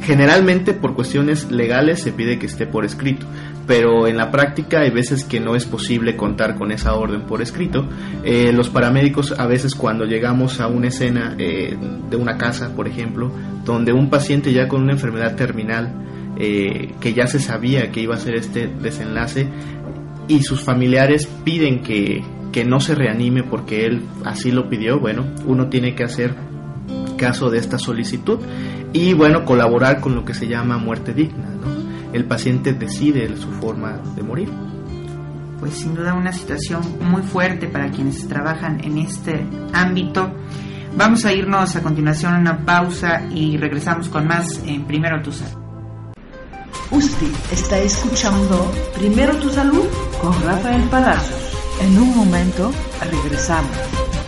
Generalmente 0.01 0.73
por 0.73 0.95
cuestiones 0.95 1.49
legales 1.51 2.01
se 2.01 2.11
pide 2.11 2.39
que 2.39 2.45
esté 2.45 2.65
por 2.65 2.83
escrito, 2.83 3.25
pero 3.65 4.07
en 4.07 4.17
la 4.17 4.31
práctica 4.31 4.81
hay 4.81 4.89
veces 4.89 5.23
que 5.23 5.39
no 5.39 5.55
es 5.55 5.65
posible 5.65 6.15
contar 6.15 6.55
con 6.55 6.71
esa 6.71 6.93
orden 6.95 7.21
por 7.21 7.41
escrito. 7.41 7.87
Eh, 8.23 8.51
los 8.53 8.69
paramédicos 8.69 9.37
a 9.37 9.47
veces 9.47 9.75
cuando 9.75 10.05
llegamos 10.05 10.59
a 10.59 10.67
una 10.67 10.87
escena 10.87 11.35
eh, 11.37 11.77
de 12.09 12.17
una 12.17 12.37
casa, 12.37 12.75
por 12.75 12.87
ejemplo, 12.87 13.31
donde 13.63 13.93
un 13.93 14.09
paciente 14.09 14.51
ya 14.51 14.67
con 14.67 14.81
una 14.81 14.93
enfermedad 14.93 15.35
terminal, 15.35 15.93
eh, 16.37 16.93
que 16.99 17.13
ya 17.13 17.27
se 17.27 17.39
sabía 17.39 17.91
que 17.91 18.01
iba 18.01 18.15
a 18.15 18.19
ser 18.19 18.35
este 18.35 18.67
desenlace, 18.67 19.47
y 20.27 20.43
sus 20.43 20.61
familiares 20.61 21.27
piden 21.43 21.83
que, 21.83 22.23
que 22.51 22.65
no 22.65 22.79
se 22.79 22.95
reanime 22.95 23.43
porque 23.43 23.85
él 23.85 24.03
así 24.25 24.51
lo 24.51 24.69
pidió, 24.69 24.99
bueno, 24.99 25.25
uno 25.45 25.67
tiene 25.67 25.95
que 25.95 26.03
hacer 26.03 26.35
caso 27.17 27.49
de 27.49 27.57
esta 27.57 27.77
solicitud 27.77 28.39
y 28.91 29.13
bueno, 29.13 29.45
colaborar 29.45 30.01
con 30.01 30.15
lo 30.15 30.25
que 30.25 30.33
se 30.33 30.47
llama 30.47 30.77
muerte 30.77 31.13
digna, 31.13 31.49
¿no? 31.49 31.82
El 32.13 32.25
paciente 32.25 32.73
decide 32.73 33.35
su 33.37 33.51
forma 33.53 33.99
de 34.15 34.23
morir. 34.23 34.49
Pues 35.59 35.73
sin 35.73 35.95
duda 35.95 36.13
una 36.13 36.31
situación 36.31 36.81
muy 37.01 37.21
fuerte 37.21 37.67
para 37.67 37.89
quienes 37.89 38.27
trabajan 38.27 38.83
en 38.83 38.99
este 38.99 39.45
ámbito. 39.73 40.31
Vamos 40.95 41.25
a 41.25 41.33
irnos 41.33 41.75
a 41.75 41.81
continuación 41.81 42.33
a 42.33 42.39
una 42.39 42.65
pausa 42.65 43.23
y 43.31 43.57
regresamos 43.57 44.09
con 44.09 44.27
más 44.27 44.61
en 44.65 44.85
Primero 44.85 45.21
Tu 45.21 45.31
Salud. 45.31 45.63
Usted 46.91 47.31
está 47.51 47.79
escuchando 47.79 48.71
Primero 48.95 49.35
Tu 49.37 49.49
Salud 49.49 49.85
con 50.21 50.33
Rafael 50.43 50.83
Palacios. 50.83 51.39
En 51.81 51.97
un 51.97 52.15
momento 52.15 52.71
regresamos. 53.09 54.22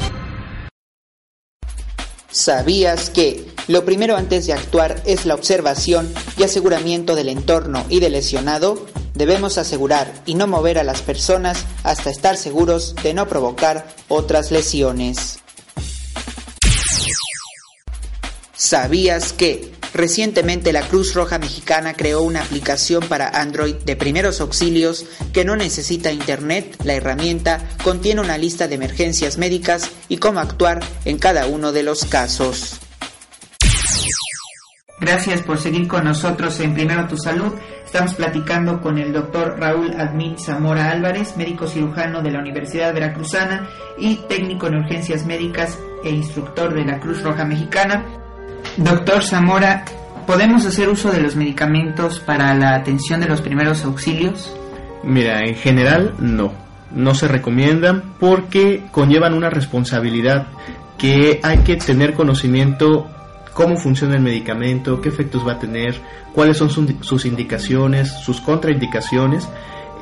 ¿Sabías 2.36 3.10
que 3.10 3.50
lo 3.70 3.86
primero 3.86 4.18
antes 4.18 4.46
de 4.46 4.52
actuar 4.52 5.02
es 5.06 5.26
la 5.26 5.36
observación 5.36 6.14
y 6.38 6.44
aseguramiento 6.44 7.16
del 7.16 7.30
entorno 7.30 7.86
y 7.88 8.02
del 8.02 8.12
lesionado? 8.12 8.88
Debemos 9.14 9.58
asegurar 9.58 10.12
y 10.26 10.36
no 10.36 10.46
mover 10.46 10.78
a 10.78 10.84
las 10.84 11.02
personas 11.02 11.64
hasta 11.84 12.10
estar 12.10 12.36
seguros 12.36 12.94
de 13.02 13.14
no 13.14 13.30
provocar 13.30 13.88
otras 14.10 14.52
lesiones. 14.52 15.40
¿Sabías 18.54 19.32
que 19.32 19.72
Recientemente 19.96 20.74
la 20.74 20.82
Cruz 20.82 21.14
Roja 21.14 21.40
Mexicana 21.40 21.94
creó 21.94 22.22
una 22.22 22.42
aplicación 22.42 23.02
para 23.08 23.30
Android 23.30 23.76
de 23.76 23.96
primeros 23.96 24.42
auxilios 24.42 25.06
que 25.32 25.46
no 25.46 25.56
necesita 25.56 26.12
internet. 26.12 26.76
La 26.84 26.96
herramienta 26.96 27.62
contiene 27.82 28.20
una 28.20 28.38
lista 28.38 28.68
de 28.68 28.76
emergencias 28.76 29.38
médicas 29.38 29.90
y 30.10 30.18
cómo 30.18 30.42
actuar 30.42 30.82
en 31.06 31.18
cada 31.18 31.48
uno 31.48 31.72
de 31.72 31.84
los 31.84 32.04
casos. 32.04 32.82
Gracias 35.00 35.42
por 35.44 35.60
seguir 35.60 35.88
con 35.88 36.04
nosotros 36.04 36.60
en 36.60 36.74
Primero 36.74 37.08
Tu 37.08 37.16
Salud. 37.16 37.54
Estamos 37.86 38.16
platicando 38.16 38.82
con 38.82 38.98
el 38.98 39.14
doctor 39.14 39.58
Raúl 39.58 39.94
Admin 39.98 40.38
Zamora 40.38 40.92
Álvarez, 40.92 41.38
médico 41.38 41.68
cirujano 41.68 42.22
de 42.22 42.32
la 42.32 42.40
Universidad 42.40 42.94
Veracruzana 42.94 43.70
y 43.98 44.18
técnico 44.28 44.68
en 44.68 44.76
urgencias 44.76 45.26
médicas 45.26 45.80
e 46.04 46.10
instructor 46.10 46.74
de 46.74 46.84
la 46.84 47.00
Cruz 47.00 47.24
Roja 47.24 47.46
Mexicana. 47.46 48.25
Doctor 48.78 49.24
Zamora, 49.24 49.86
¿podemos 50.28 50.66
hacer 50.66 50.90
uso 50.90 51.12
de 51.12 51.22
los 51.22 51.36
medicamentos 51.36 52.20
para 52.20 52.54
la 52.56 52.76
atención 52.76 53.22
de 53.22 53.28
los 53.28 53.42
primeros 53.42 53.86
auxilios? 53.86 54.56
Mira, 55.04 55.42
en 55.42 55.56
general 55.56 56.14
no. 56.20 56.52
No 56.92 57.14
se 57.16 57.28
recomiendan 57.28 58.04
porque 58.20 58.84
conllevan 58.92 59.34
una 59.34 59.50
responsabilidad 59.50 60.48
que 60.98 61.40
hay 61.44 61.60
que 61.60 61.76
tener 61.76 62.14
conocimiento 62.14 63.10
cómo 63.54 63.78
funciona 63.78 64.16
el 64.16 64.22
medicamento, 64.22 65.02
qué 65.02 65.10
efectos 65.10 65.48
va 65.48 65.54
a 65.54 65.60
tener, 65.60 65.96
cuáles 66.34 66.58
son 66.58 66.70
sus 66.70 67.26
indicaciones, 67.26 68.12
sus 68.12 68.42
contraindicaciones, 68.42 69.48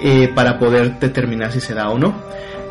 eh, 0.01 0.29
para 0.34 0.58
poder 0.58 1.00
determinar 1.00 1.51
si 1.51 1.62
se 1.62 1.74
da 1.74 1.89
o 1.89 2.00
no. 2.00 2.15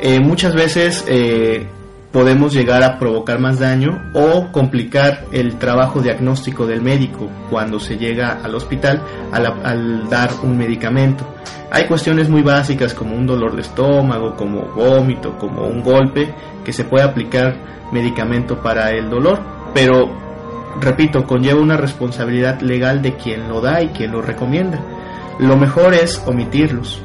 Eh, 0.01 0.19
muchas 0.21 0.55
veces 0.55 1.05
eh, 1.07 1.69
podemos 2.13 2.53
llegar 2.53 2.83
a 2.83 2.99
provocar 2.99 3.41
más 3.41 3.59
daño 3.59 4.11
o 4.13 4.53
complicar 4.53 5.25
el 5.33 5.57
trabajo 5.57 6.01
diagnóstico 6.01 6.67
del 6.67 6.83
médico 6.83 7.31
cuando 7.49 7.81
se 7.81 7.97
llega 7.97 8.39
al 8.43 8.55
hospital 8.55 9.03
al, 9.33 10.09
dar 10.11 10.31
un 10.43 10.57
medicamento. 10.59 11.27
Hay 11.71 11.87
cuestiones 11.87 12.29
muy 12.29 12.43
básicas 12.43 12.93
como 12.93 13.17
un 13.17 13.27
dolor 13.27 13.57
de 13.57 13.63
estómago, 13.63 14.37
como 14.37 14.67
vómito, 14.75 15.39
como 15.39 15.67
un 15.67 15.83
golpe, 15.83 16.35
que 16.63 16.73
se 16.73 16.85
puede 16.85 17.05
aplicar 17.05 17.57
medicamento 17.93 18.61
para 18.61 18.91
el 18.91 19.09
dolor, 19.09 19.41
pero 19.73 20.11
repito, 20.81 21.25
conlleva 21.25 21.61
una 21.61 21.79
responsabilidad 21.79 22.61
legal 22.61 23.01
de 23.01 23.17
quien 23.17 23.49
lo 23.49 23.63
da 23.63 23.83
y 23.83 23.89
quien 23.89 24.13
lo 24.13 24.21
recomienda. 24.21 24.79
Lo 25.39 25.57
mejor 25.57 25.95
es 25.95 26.23
omitirlos, 26.27 27.03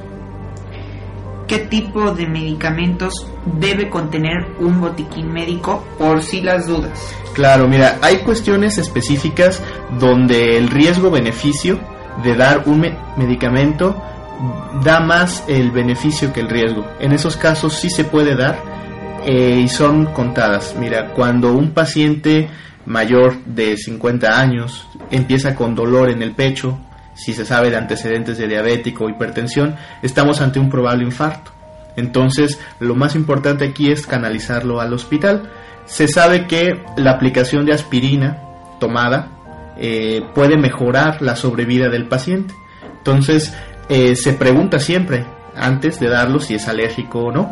qué 1.48 1.60
tipo 1.60 2.12
de 2.12 2.27
medicamentos 2.27 3.13
debe 3.60 3.89
contener 3.89 4.48
un 4.60 4.82
botiquín 4.82 5.32
médico 5.32 5.84
por 5.98 6.22
si 6.22 6.42
las 6.42 6.68
dudas. 6.68 7.16
Claro, 7.34 7.68
mira, 7.68 7.98
hay 8.01 8.18
cuestiones 8.18 8.77
específicas 8.77 9.62
donde 10.00 10.58
el 10.58 10.70
riesgo-beneficio 10.70 11.80
de 12.24 12.36
dar 12.36 12.63
un 12.66 12.80
me 12.82 12.98
medicamento 13.16 13.96
da 14.84 15.00
más 15.00 15.44
el 15.48 15.72
beneficio 15.72 16.34
que 16.34 16.42
el 16.42 16.50
riesgo. 16.50 16.86
En 17.00 17.12
esos 17.12 17.38
casos 17.38 17.74
sí 17.74 17.89
se 17.89 18.04
puede 18.04 18.36
dar 18.36 18.60
eh, 19.25 19.62
y 19.63 19.68
son 19.68 20.08
contadas. 20.08 20.75
Mira, 20.80 21.13
cuando 21.13 21.54
un 21.54 21.72
paciente 21.72 22.50
mayor 22.86 23.44
de 23.46 23.77
50 23.77 24.39
años 24.39 24.88
empieza 25.12 25.56
con 25.56 25.75
dolor 25.75 26.10
en 26.10 26.22
el 26.22 26.32
pecho, 26.34 26.80
si 27.18 27.34
se 27.34 27.46
sabe 27.46 27.72
de 27.72 27.78
antecedentes 27.78 28.38
de 28.38 28.48
diabético 28.48 29.06
o 29.06 29.10
hipertensión, 29.10 29.76
estamos 30.02 30.40
ante 30.40 30.60
un 30.60 30.70
probable 30.70 31.04
infarto. 31.04 31.52
Entonces, 31.96 32.60
lo 32.80 32.96
más 32.96 33.16
importante 33.16 33.66
aquí 33.66 33.92
es 33.92 34.06
canalizarlo 34.06 34.80
al 34.80 34.94
hospital. 34.94 35.50
Se 35.86 36.08
sabe 36.08 36.46
que 36.46 36.84
la 36.96 37.12
aplicación 37.12 37.66
de 37.66 37.74
aspirina 37.74 38.38
tomada 38.80 39.30
eh, 39.78 40.22
puede 40.36 40.58
mejorar 40.58 41.22
la 41.22 41.36
sobrevida 41.36 41.90
del 41.90 42.08
paciente. 42.08 42.54
Entonces, 43.00 43.58
eh, 43.90 44.16
se 44.16 44.34
pregunta 44.34 44.80
siempre 44.80 45.26
antes 45.56 46.00
de 46.00 46.10
darlo 46.10 46.40
si 46.40 46.56
es 46.56 46.68
alérgico 46.68 47.20
o 47.20 47.32
no. 47.32 47.52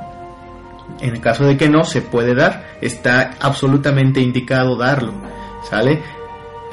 En 1.02 1.16
el 1.16 1.22
caso 1.22 1.46
de 1.46 1.58
que 1.58 1.68
no, 1.68 1.84
se 1.84 2.02
puede 2.02 2.36
dar. 2.36 2.78
Está 2.82 3.32
absolutamente 3.40 4.22
indicado 4.22 4.78
darlo. 4.78 5.14
¿Sale? 5.68 6.04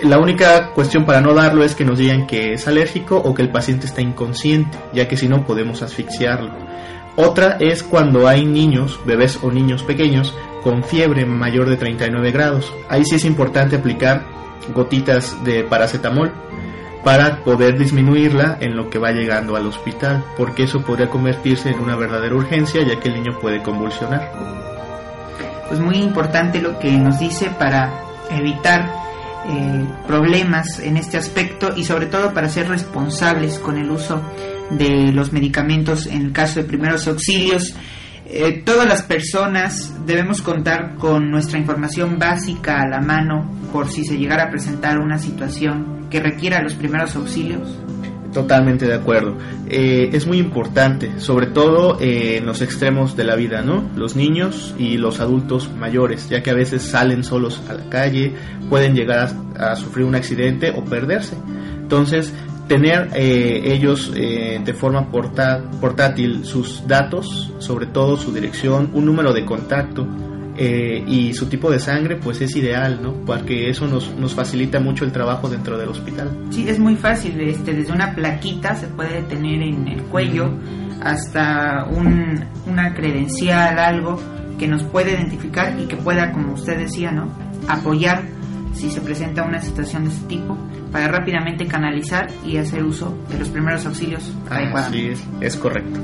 La 0.02 0.18
única 0.18 0.70
cuestión 0.70 1.04
para 1.04 1.20
no 1.20 1.32
darlo 1.32 1.62
es 1.62 1.76
que 1.76 1.84
nos 1.84 1.96
digan 1.96 2.26
que 2.26 2.54
es 2.54 2.66
alérgico 2.66 3.16
o 3.16 3.34
que 3.34 3.42
el 3.42 3.50
paciente 3.50 3.86
está 3.86 4.00
inconsciente, 4.00 4.76
ya 4.92 5.06
que 5.06 5.16
si 5.16 5.28
no 5.28 5.46
podemos 5.46 5.80
asfixiarlo. 5.80 6.50
Otra 7.14 7.56
es 7.60 7.84
cuando 7.84 8.26
hay 8.26 8.44
niños, 8.44 8.98
bebés 9.04 9.38
o 9.42 9.52
niños 9.52 9.84
pequeños, 9.84 10.34
con 10.64 10.82
fiebre 10.82 11.24
mayor 11.24 11.68
de 11.68 11.76
39 11.76 12.32
grados. 12.32 12.72
Ahí 12.88 13.04
sí 13.04 13.14
es 13.14 13.24
importante 13.24 13.76
aplicar 13.76 14.24
gotitas 14.74 15.44
de 15.44 15.62
paracetamol 15.62 16.32
para 17.04 17.44
poder 17.44 17.78
disminuirla 17.78 18.58
en 18.60 18.76
lo 18.76 18.90
que 18.90 18.98
va 18.98 19.12
llegando 19.12 19.54
al 19.54 19.66
hospital, 19.66 20.24
porque 20.36 20.64
eso 20.64 20.82
podría 20.82 21.10
convertirse 21.10 21.70
en 21.70 21.78
una 21.78 21.94
verdadera 21.94 22.34
urgencia 22.34 22.82
ya 22.82 22.98
que 22.98 23.08
el 23.08 23.14
niño 23.14 23.38
puede 23.40 23.62
convulsionar. 23.62 24.32
Pues 25.68 25.78
muy 25.78 25.96
importante 25.96 26.60
lo 26.60 26.78
que 26.80 26.90
nos 26.90 27.20
dice 27.20 27.50
para 27.56 27.92
evitar 28.30 29.01
eh, 29.48 29.86
problemas 30.06 30.78
en 30.78 30.96
este 30.96 31.16
aspecto 31.16 31.72
y 31.76 31.84
sobre 31.84 32.06
todo 32.06 32.32
para 32.32 32.48
ser 32.48 32.68
responsables 32.68 33.58
con 33.58 33.76
el 33.76 33.90
uso 33.90 34.22
de 34.70 35.12
los 35.12 35.32
medicamentos 35.32 36.06
en 36.06 36.22
el 36.22 36.32
caso 36.32 36.60
de 36.60 36.66
primeros 36.66 37.06
auxilios. 37.08 37.74
Eh, 38.26 38.62
todas 38.64 38.86
las 38.86 39.02
personas 39.02 40.06
debemos 40.06 40.42
contar 40.42 40.94
con 40.94 41.30
nuestra 41.30 41.58
información 41.58 42.18
básica 42.18 42.80
a 42.80 42.88
la 42.88 43.00
mano 43.00 43.50
por 43.72 43.90
si 43.90 44.04
se 44.04 44.16
llegara 44.16 44.44
a 44.44 44.50
presentar 44.50 44.98
una 44.98 45.18
situación 45.18 46.06
que 46.08 46.20
requiera 46.20 46.62
los 46.62 46.74
primeros 46.74 47.16
auxilios. 47.16 47.78
Totalmente 48.32 48.86
de 48.86 48.94
acuerdo. 48.94 49.36
Eh, 49.68 50.10
es 50.12 50.26
muy 50.26 50.38
importante, 50.38 51.20
sobre 51.20 51.46
todo 51.46 52.00
eh, 52.00 52.38
en 52.38 52.46
los 52.46 52.62
extremos 52.62 53.14
de 53.14 53.24
la 53.24 53.36
vida, 53.36 53.60
¿no? 53.60 53.84
Los 53.94 54.16
niños 54.16 54.74
y 54.78 54.96
los 54.96 55.20
adultos 55.20 55.70
mayores, 55.78 56.30
ya 56.30 56.42
que 56.42 56.50
a 56.50 56.54
veces 56.54 56.82
salen 56.82 57.24
solos 57.24 57.60
a 57.68 57.74
la 57.74 57.90
calle, 57.90 58.32
pueden 58.70 58.94
llegar 58.94 59.30
a, 59.58 59.76
sufrir 59.76 60.06
un 60.06 60.14
accidente 60.14 60.70
o 60.70 60.82
perderse. 60.82 61.36
Entonces, 61.82 62.32
tener 62.68 63.10
eh, 63.14 63.74
ellos 63.74 64.12
de 64.14 64.74
forma 64.74 65.10
portátil 65.10 66.46
sus 66.46 66.86
datos, 66.86 67.52
sobre 67.58 67.86
todo 67.86 68.16
su 68.16 68.32
dirección, 68.32 68.90
un 68.94 69.04
número 69.04 69.34
de 69.34 69.44
contacto, 69.44 70.06
eh, 70.56 71.02
y 71.06 71.32
su 71.32 71.46
tipo 71.46 71.70
de 71.70 71.78
sangre 71.78 72.16
pues 72.16 72.40
es 72.40 72.54
ideal, 72.56 73.00
¿no? 73.02 73.14
Porque 73.24 73.70
eso 73.70 73.86
nos, 73.86 74.14
nos 74.16 74.34
facilita 74.34 74.80
mucho 74.80 75.04
el 75.04 75.12
trabajo 75.12 75.48
dentro 75.48 75.78
del 75.78 75.88
hospital. 75.88 76.30
Sí, 76.50 76.68
es 76.68 76.78
muy 76.78 76.96
fácil, 76.96 77.40
este, 77.40 77.72
desde 77.72 77.92
una 77.92 78.14
plaquita 78.14 78.74
se 78.74 78.88
puede 78.88 79.22
tener 79.22 79.62
en 79.62 79.88
el 79.88 80.02
cuello 80.04 80.52
hasta 81.00 81.84
un, 81.90 82.44
una 82.66 82.94
credencial, 82.94 83.78
algo 83.78 84.20
que 84.58 84.68
nos 84.68 84.82
puede 84.84 85.12
identificar 85.12 85.78
y 85.80 85.86
que 85.86 85.96
pueda, 85.96 86.30
como 86.32 86.52
usted 86.52 86.78
decía, 86.78 87.10
¿no? 87.10 87.28
Apoyar 87.66 88.22
si 88.74 88.90
se 88.90 89.00
presenta 89.00 89.42
una 89.42 89.60
situación 89.60 90.04
de 90.04 90.10
este 90.10 90.26
tipo 90.26 90.56
para 90.90 91.08
rápidamente 91.08 91.66
canalizar 91.66 92.28
y 92.44 92.58
hacer 92.58 92.84
uso 92.84 93.16
de 93.30 93.38
los 93.38 93.48
primeros 93.48 93.84
auxilios 93.86 94.32
adecuadamente. 94.48 95.16
Sí, 95.16 95.24
es 95.40 95.56
correcto. 95.56 95.98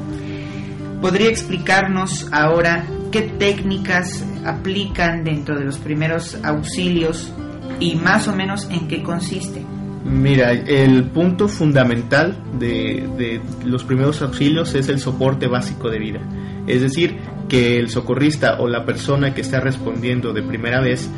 ¿Podría 1.00 1.28
explicarnos 1.28 2.26
ahora 2.32 2.84
qué 3.10 3.22
técnicas 3.22 4.24
aplican 4.44 5.24
dentro 5.24 5.58
de 5.58 5.64
los 5.64 5.78
primeros 5.78 6.38
auxilios 6.42 7.32
y 7.80 7.96
más 7.96 8.28
o 8.28 8.34
menos 8.34 8.68
en 8.70 8.88
qué 8.88 9.02
consiste? 9.02 9.62
Mira, 10.04 10.52
el 10.52 11.04
punto 11.04 11.48
fundamental 11.48 12.36
de, 12.58 13.40
los 13.64 13.84
primeros 13.84 14.22
auxilios 14.22 14.74
es 14.74 14.88
el 14.88 15.00
soporte 15.00 15.48
básico 15.48 15.90
de 15.90 15.98
vida. 15.98 16.20
Es 16.66 16.82
decir, 16.82 17.16
que 17.48 17.78
el 17.78 17.90
socorrista 17.90 18.58
o 18.60 18.68
la 18.68 18.84
persona 18.84 19.34
que 19.34 19.40
está 19.40 19.60
respondiendo 19.60 20.32
de 20.32 20.42
primera 20.42 20.80
vez 20.80 21.10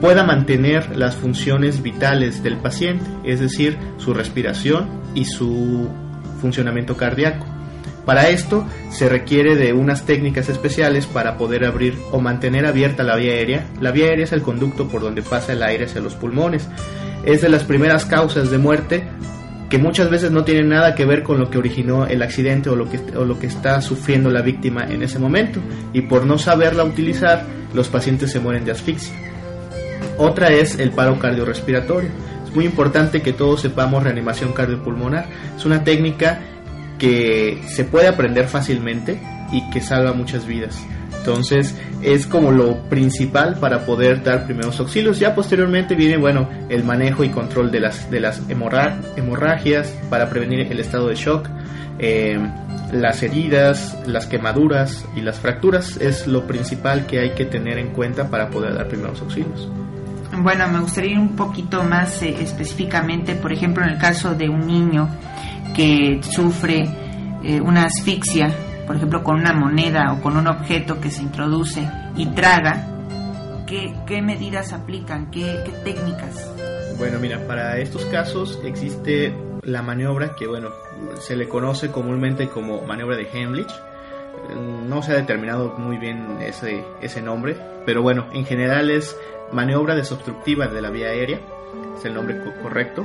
pueda 0.00 0.24
mantener 0.24 0.96
las 0.96 1.16
funciones 1.16 1.82
vitales 1.82 2.42
del 2.42 2.58
paciente, 2.58 3.04
es 3.24 3.40
decir, 3.40 3.78
su 3.98 4.12
respiración 4.12 4.88
y 5.14 5.24
su 5.24 5.88
funcionamiento 6.40 6.96
cardíaco. 6.96 7.46
Para 8.06 8.28
esto 8.28 8.64
se 8.90 9.08
requiere 9.08 9.56
de 9.56 9.72
unas 9.72 10.06
técnicas 10.06 10.48
especiales 10.48 11.06
para 11.06 11.36
poder 11.36 11.64
abrir 11.64 11.98
o 12.12 12.20
mantener 12.20 12.64
abierta 12.64 13.02
la 13.02 13.16
vía 13.16 13.32
aérea. 13.32 13.66
La 13.80 13.90
vía 13.90 14.06
aérea 14.06 14.24
es 14.24 14.32
el 14.32 14.42
conducto 14.42 14.86
por 14.86 15.02
donde 15.02 15.22
pasa 15.22 15.52
el 15.52 15.62
aire 15.64 15.86
hacia 15.86 16.00
los 16.00 16.14
pulmones. 16.14 16.68
Es 17.24 17.42
de 17.42 17.48
las 17.48 17.64
primeras 17.64 18.04
causas 18.04 18.48
de 18.48 18.58
muerte 18.58 19.08
que 19.68 19.78
muchas 19.78 20.08
veces 20.08 20.30
no 20.30 20.44
tienen 20.44 20.68
nada 20.68 20.94
que 20.94 21.04
ver 21.04 21.24
con 21.24 21.40
lo 21.40 21.50
que 21.50 21.58
originó 21.58 22.06
el 22.06 22.22
accidente 22.22 22.70
o 22.70 22.76
lo 22.76 22.88
que, 22.88 23.46
está 23.48 23.80
sufriendo 23.80 24.30
la 24.30 24.40
víctima 24.40 24.84
en 24.88 25.02
ese 25.02 25.18
momento. 25.18 25.58
Y 25.92 26.02
por 26.02 26.24
no 26.24 26.38
saberla 26.38 26.84
utilizar, 26.84 27.44
los 27.74 27.88
pacientes 27.88 28.30
se 28.30 28.38
mueren 28.38 28.64
de 28.64 28.70
asfixia. 28.70 29.16
Otra 30.16 30.50
es 30.50 30.78
el 30.78 30.92
paro 30.92 31.18
cardiorrespiratorio. 31.18 32.10
Es 32.46 32.54
muy 32.54 32.66
importante 32.66 33.20
que 33.20 33.32
todos 33.32 33.62
sepamos 33.62 34.04
reanimación 34.04 34.52
cardiopulmonar. 34.52 35.26
Es 35.56 35.64
una 35.64 35.82
técnica 35.82 36.40
que 36.98 37.62
se 37.68 37.84
puede 37.84 38.08
aprender 38.08 38.48
fácilmente 38.48 39.20
y 39.52 39.68
que 39.70 39.80
salva 39.80 40.12
muchas 40.12 40.46
vidas. 40.46 40.76
Entonces 41.18 41.74
es 42.02 42.26
como 42.26 42.52
lo 42.52 42.76
principal 42.88 43.56
para 43.58 43.84
poder 43.84 44.22
dar 44.22 44.44
primeros 44.44 44.78
auxilios. 44.78 45.18
Ya 45.18 45.34
posteriormente 45.34 45.96
viene 45.96 46.16
bueno 46.16 46.48
el 46.68 46.84
manejo 46.84 47.24
y 47.24 47.30
control 47.30 47.72
de 47.72 47.80
las 47.80 48.08
de 48.10 48.20
las 48.20 48.40
hemorragias 48.48 49.88
para 50.08 50.30
prevenir 50.30 50.60
el 50.70 50.78
estado 50.78 51.08
de 51.08 51.16
shock, 51.16 51.48
eh, 51.98 52.38
las 52.92 53.24
heridas, 53.24 53.98
las 54.06 54.26
quemaduras 54.26 55.04
y 55.16 55.20
las 55.20 55.40
fracturas 55.40 55.96
es 55.96 56.28
lo 56.28 56.46
principal 56.46 57.06
que 57.06 57.18
hay 57.18 57.30
que 57.30 57.44
tener 57.44 57.78
en 57.78 57.88
cuenta 57.88 58.28
para 58.28 58.48
poder 58.48 58.74
dar 58.74 58.86
primeros 58.86 59.20
auxilios. 59.20 59.68
Bueno, 60.38 60.68
me 60.68 60.80
gustaría 60.80 61.12
ir 61.12 61.18
un 61.18 61.34
poquito 61.34 61.82
más 61.82 62.22
eh, 62.22 62.36
específicamente, 62.40 63.34
por 63.34 63.52
ejemplo, 63.52 63.82
en 63.82 63.90
el 63.90 63.98
caso 63.98 64.34
de 64.34 64.48
un 64.48 64.66
niño 64.66 65.08
que 65.76 66.20
sufre 66.22 66.88
eh, 67.44 67.60
una 67.60 67.84
asfixia, 67.84 68.50
por 68.86 68.96
ejemplo, 68.96 69.22
con 69.22 69.36
una 69.36 69.52
moneda 69.52 70.14
o 70.14 70.22
con 70.22 70.38
un 70.38 70.46
objeto 70.46 70.98
que 71.00 71.10
se 71.10 71.22
introduce 71.22 71.86
y 72.16 72.26
traga, 72.28 72.86
¿qué, 73.66 74.22
medidas 74.22 74.72
aplican? 74.72 75.30
¿Qué, 75.30 75.62
técnicas? 75.84 76.50
Bueno, 76.98 77.18
mira, 77.18 77.46
para 77.46 77.78
estos 77.78 78.06
casos 78.06 78.58
existe 78.64 79.36
la 79.62 79.82
maniobra 79.82 80.34
que, 80.34 80.46
bueno, 80.46 80.70
se 81.18 81.36
le 81.36 81.46
conoce 81.46 81.90
comúnmente 81.90 82.48
como 82.48 82.80
maniobra 82.82 83.16
de 83.16 83.28
Heimlich. 83.30 83.72
No 84.88 85.02
se 85.02 85.12
ha 85.12 85.16
determinado 85.16 85.74
muy 85.76 85.98
bien 85.98 86.38
ese, 86.40 86.84
ese 87.02 87.20
nombre, 87.20 87.56
pero 87.84 88.00
bueno, 88.00 88.28
en 88.32 88.46
general 88.46 88.90
es 88.90 89.14
maniobra 89.52 89.94
desobstructiva 89.94 90.68
de 90.68 90.80
la 90.80 90.90
vía 90.90 91.08
aérea, 91.08 91.40
es 91.98 92.04
el 92.04 92.14
nombre 92.14 92.40
correcto 92.62 93.04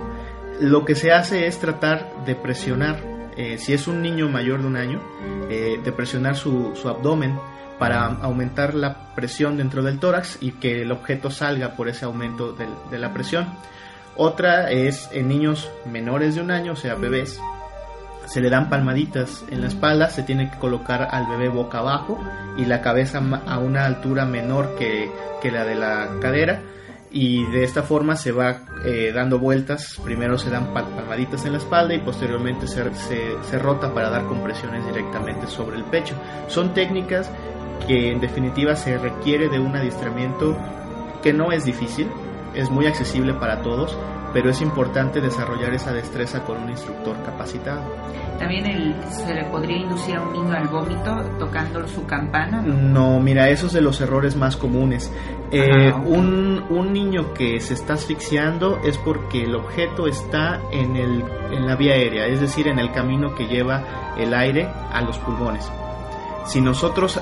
lo 0.59 0.85
que 0.85 0.95
se 0.95 1.11
hace 1.11 1.47
es 1.47 1.59
tratar 1.59 2.25
de 2.25 2.35
presionar, 2.35 2.99
eh, 3.37 3.57
si 3.57 3.73
es 3.73 3.87
un 3.87 4.01
niño 4.01 4.29
mayor 4.29 4.61
de 4.61 4.67
un 4.67 4.77
año, 4.77 5.01
eh, 5.49 5.79
de 5.83 5.91
presionar 5.91 6.35
su, 6.35 6.75
su, 6.75 6.89
abdomen 6.89 7.37
para 7.79 8.05
aumentar 8.05 8.75
la 8.75 9.15
presión 9.15 9.57
dentro 9.57 9.81
del 9.81 9.99
tórax 9.99 10.37
y 10.41 10.51
que 10.51 10.83
el 10.83 10.91
objeto 10.91 11.31
salga 11.31 11.75
por 11.75 11.89
ese 11.89 12.05
aumento 12.05 12.53
de 12.53 12.99
la 12.99 13.13
presión. 13.13 13.47
Otra 14.15 14.69
es 14.69 15.09
en 15.13 15.29
niños 15.29 15.71
menores 15.85 16.35
de 16.35 16.41
un 16.41 16.51
año, 16.51 16.73
o 16.73 16.75
sea, 16.75 16.95
bebés, 16.95 17.39
se 18.31 18.41
le 18.41 18.49
dan 18.49 18.69
palmaditas 18.69 19.43
en 19.49 19.61
la 19.61 19.67
espalda, 19.67 20.09
se 20.09 20.23
tiene 20.23 20.49
que 20.49 20.57
colocar 20.57 21.07
al 21.11 21.27
bebé 21.27 21.49
boca 21.49 21.79
abajo 21.79 22.19
y 22.57 22.65
la 22.65 22.81
cabeza 22.81 23.21
a 23.45 23.59
una 23.59 23.85
altura 23.85 24.25
menor 24.25 24.75
que, 24.75 25.11
la 25.51 25.65
de 25.65 25.75
la 25.75 26.07
cadera 26.21 26.61
y 27.11 27.45
de 27.45 27.63
esta 27.63 27.83
forma 27.83 28.15
se 28.15 28.31
va 28.31 28.61
eh, 28.85 29.11
dando 29.13 29.37
vueltas, 29.37 29.99
primero 30.03 30.37
se 30.37 30.49
dan 30.49 30.73
palmaditas 30.73 31.45
en 31.45 31.51
la 31.53 31.57
espalda 31.57 31.93
y 31.93 31.99
posteriormente 31.99 32.67
se, 32.67 32.83
se, 32.93 33.59
rota 33.59 33.93
para 33.93 34.09
dar 34.09 34.25
compresiones 34.27 34.85
directamente 34.85 35.47
sobre 35.47 35.77
el 35.77 35.83
pecho. 35.83 36.15
Son 36.47 36.73
técnicas 36.73 37.29
que 37.85 38.11
en 38.11 38.21
definitiva 38.21 38.75
se 38.75 38.97
requiere 38.97 39.49
de 39.49 39.59
un 39.59 39.75
adiestramiento 39.75 40.57
que 41.21 41.33
no 41.33 41.51
es 41.51 41.65
difícil, 41.65 42.07
es 42.53 42.69
muy 42.69 42.85
accesible 42.85 43.33
para 43.33 43.61
todos, 43.61 43.97
pero 44.33 44.49
es 44.49 44.61
importante 44.61 45.21
desarrollar 45.21 45.73
esa 45.73 45.93
destreza 45.93 46.43
con 46.43 46.61
un 46.63 46.69
instructor 46.69 47.15
capacitado. 47.23 47.81
¿También 48.39 48.95
se 49.09 49.33
le 49.33 49.45
podría 49.45 49.77
inducir 49.77 50.15
a 50.15 50.21
un 50.21 50.33
niño 50.33 50.53
al 50.53 50.67
vómito 50.67 51.23
tocando 51.37 51.87
su 51.87 52.05
campana? 52.05 52.61
No, 52.61 53.19
mira, 53.19 53.49
eso 53.49 53.67
es 53.67 53.73
de 53.73 53.81
los 53.81 54.01
errores 54.01 54.35
más 54.35 54.57
comunes. 54.57 55.11
Eh, 55.51 55.91
un, 55.93 56.63
un, 56.69 56.93
niño 56.93 57.33
que 57.33 57.59
se 57.59 57.73
está 57.73 57.93
asfixiando 57.93 58.79
es 58.83 58.97
porque 58.97 59.43
el 59.43 59.53
objeto 59.53 60.07
está 60.07 60.61
en, 60.71 60.95
el, 60.95 61.23
en 61.51 61.67
la 61.67 61.75
vía 61.75 61.93
aérea, 61.93 62.25
es 62.25 62.41
decir, 62.41 62.67
en 62.67 62.79
el 62.79 62.91
camino 62.91 63.35
que 63.35 63.47
lleva 63.47 64.15
el 64.17 64.33
aire 64.33 64.67
a 64.91 65.01
los 65.01 65.17
pulmones. 65.19 65.69
Si 66.45 66.61
nosotros 66.61 67.21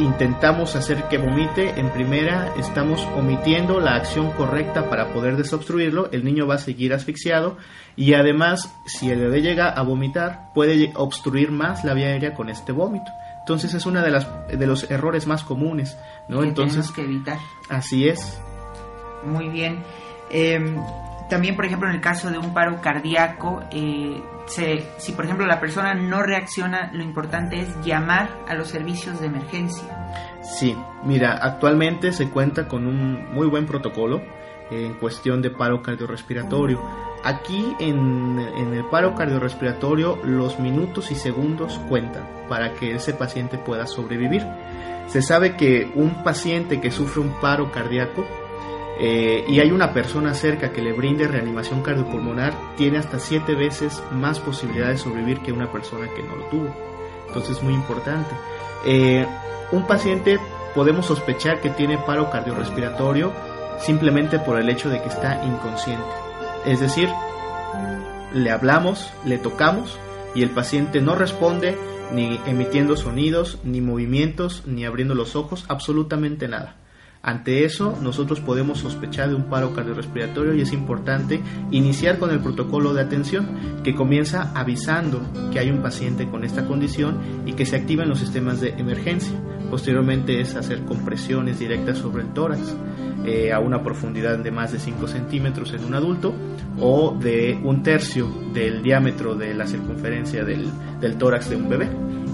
intentamos 0.00 0.76
hacer 0.76 1.04
que 1.08 1.18
vomite, 1.18 1.78
en 1.78 1.90
primera 1.90 2.52
estamos 2.58 3.06
omitiendo 3.16 3.80
la 3.80 3.94
acción 3.94 4.30
correcta 4.32 4.88
para 4.88 5.12
poder 5.12 5.36
desobstruirlo, 5.36 6.10
el 6.12 6.24
niño 6.24 6.46
va 6.46 6.56
a 6.56 6.58
seguir 6.58 6.92
asfixiado 6.92 7.56
y 7.96 8.14
además 8.14 8.74
si 8.86 9.10
el 9.10 9.20
bebé 9.20 9.42
llega 9.42 9.68
a 9.68 9.82
vomitar 9.82 10.52
puede 10.54 10.92
obstruir 10.94 11.52
más 11.52 11.84
la 11.84 11.94
vía 11.94 12.06
aérea 12.06 12.34
con 12.34 12.48
este 12.48 12.72
vómito. 12.72 13.10
Entonces 13.40 13.74
es 13.74 13.86
uno 13.86 14.02
de, 14.02 14.10
las, 14.10 14.28
de 14.48 14.66
los 14.66 14.90
errores 14.90 15.26
más 15.26 15.44
comunes, 15.44 15.96
¿no? 16.28 16.42
Entonces 16.42 16.90
que 16.92 17.02
evitar. 17.02 17.38
Así 17.68 18.08
es. 18.08 18.40
Muy 19.24 19.48
bien. 19.48 19.82
Em, 20.30 20.76
también, 21.30 21.56
por 21.56 21.64
ejemplo, 21.64 21.88
en 21.88 21.94
el 21.94 22.00
caso 22.02 22.30
de 22.30 22.36
un 22.36 22.52
paro 22.52 22.80
cardíaco, 22.82 23.62
eh, 23.70 24.20
si 24.98 25.12
por 25.12 25.24
ejemplo 25.24 25.46
la 25.46 25.60
persona 25.60 25.94
no 25.94 26.22
reacciona, 26.22 26.90
lo 26.92 27.02
importante 27.02 27.60
es 27.60 27.68
llamar 27.84 28.28
a 28.48 28.54
los 28.54 28.68
servicios 28.68 29.20
de 29.20 29.26
emergencia. 29.26 29.84
Sí, 30.42 30.76
mira, 31.04 31.38
actualmente 31.40 32.12
se 32.12 32.28
cuenta 32.28 32.66
con 32.66 32.86
un 32.86 33.32
muy 33.32 33.46
buen 33.46 33.66
protocolo 33.66 34.20
en 34.70 34.94
cuestión 34.94 35.40
de 35.40 35.50
paro 35.50 35.82
cardiorrespiratorio. 35.82 36.82
Aquí 37.22 37.76
en, 37.78 38.38
en, 38.38 38.74
el 38.74 38.84
paro 38.86 39.14
cardiorrespiratorio 39.14 40.18
los 40.24 40.58
minutos 40.58 41.10
y 41.10 41.14
segundos 41.14 41.78
cuentan 41.88 42.26
para 42.48 42.74
que 42.74 42.94
ese 42.94 43.14
paciente 43.14 43.56
pueda 43.58 43.86
sobrevivir. 43.86 44.44
Se 45.06 45.22
sabe 45.22 45.56
que 45.56 45.90
un 45.94 46.22
paciente 46.24 46.80
que 46.80 46.90
sufre 46.90 47.20
un 47.20 47.40
paro 47.40 47.70
cardíaco 47.70 48.26
eh, 49.02 49.44
y 49.48 49.60
hay 49.60 49.72
una 49.72 49.94
persona 49.94 50.34
cerca 50.34 50.72
que 50.72 50.82
le 50.82 50.92
brinde 50.92 51.26
reanimación 51.26 51.82
cardiopulmonar, 51.82 52.52
tiene 52.76 52.98
hasta 52.98 53.18
siete 53.18 53.54
veces 53.54 54.02
más 54.12 54.38
posibilidades 54.40 54.98
de 54.98 55.04
sobrevivir 55.04 55.40
que 55.40 55.52
una 55.52 55.72
persona 55.72 56.06
que 56.14 56.22
no 56.22 56.36
lo 56.36 56.44
tuvo. 56.46 56.74
Entonces 57.28 57.56
es 57.56 57.62
muy 57.62 57.72
importante. 57.72 58.30
Eh, 58.84 59.26
un 59.72 59.86
paciente 59.86 60.38
podemos 60.74 61.06
sospechar 61.06 61.62
que 61.62 61.70
tiene 61.70 61.96
paro 61.96 62.30
cardiorrespiratorio 62.30 63.32
simplemente 63.78 64.38
por 64.38 64.60
el 64.60 64.68
hecho 64.68 64.90
de 64.90 65.00
que 65.00 65.08
está 65.08 65.42
inconsciente. 65.46 66.04
Es 66.66 66.80
decir, 66.80 67.08
le 68.34 68.50
hablamos, 68.50 69.14
le 69.24 69.38
tocamos 69.38 69.98
y 70.34 70.42
el 70.42 70.50
paciente 70.50 71.00
no 71.00 71.14
responde 71.14 71.78
ni 72.12 72.38
emitiendo 72.46 72.96
sonidos, 72.96 73.58
ni 73.64 73.80
movimientos, 73.80 74.62
ni 74.66 74.84
abriendo 74.84 75.14
los 75.14 75.36
ojos, 75.36 75.64
absolutamente 75.68 76.48
nada. 76.48 76.76
Ante 77.22 77.64
eso, 77.64 77.98
nosotros 78.00 78.40
podemos 78.40 78.78
sospechar 78.78 79.28
de 79.28 79.34
un 79.34 79.44
paro 79.44 79.74
cardiorrespiratorio 79.74 80.54
y 80.54 80.62
es 80.62 80.72
importante 80.72 81.42
iniciar 81.70 82.18
con 82.18 82.30
el 82.30 82.40
protocolo 82.40 82.94
de 82.94 83.02
atención 83.02 83.46
que 83.84 83.94
comienza 83.94 84.50
avisando 84.54 85.20
que 85.52 85.58
hay 85.58 85.70
un 85.70 85.82
paciente 85.82 86.26
con 86.28 86.44
esta 86.44 86.64
condición 86.64 87.18
y 87.44 87.52
que 87.52 87.66
se 87.66 87.76
activan 87.76 88.08
los 88.08 88.20
sistemas 88.20 88.62
de 88.62 88.70
emergencia. 88.70 89.38
Posteriormente 89.70 90.40
es 90.40 90.56
hacer 90.56 90.84
compresiones 90.86 91.58
directas 91.58 91.98
sobre 91.98 92.22
el 92.22 92.32
tórax 92.32 92.74
eh, 93.26 93.52
a 93.52 93.60
una 93.60 93.82
profundidad 93.82 94.38
de 94.38 94.50
más 94.50 94.72
de 94.72 94.78
5 94.78 95.06
centímetros 95.06 95.74
en 95.74 95.84
un 95.84 95.94
adulto 95.94 96.32
o 96.80 97.14
de 97.20 97.60
un 97.62 97.82
tercio 97.82 98.28
del 98.54 98.82
diámetro 98.82 99.34
de 99.34 99.52
la 99.52 99.66
circunferencia 99.66 100.42
del, 100.42 100.70
del 101.00 101.18
tórax 101.18 101.50
de 101.50 101.56
un 101.56 101.68
bebé. 101.68 101.88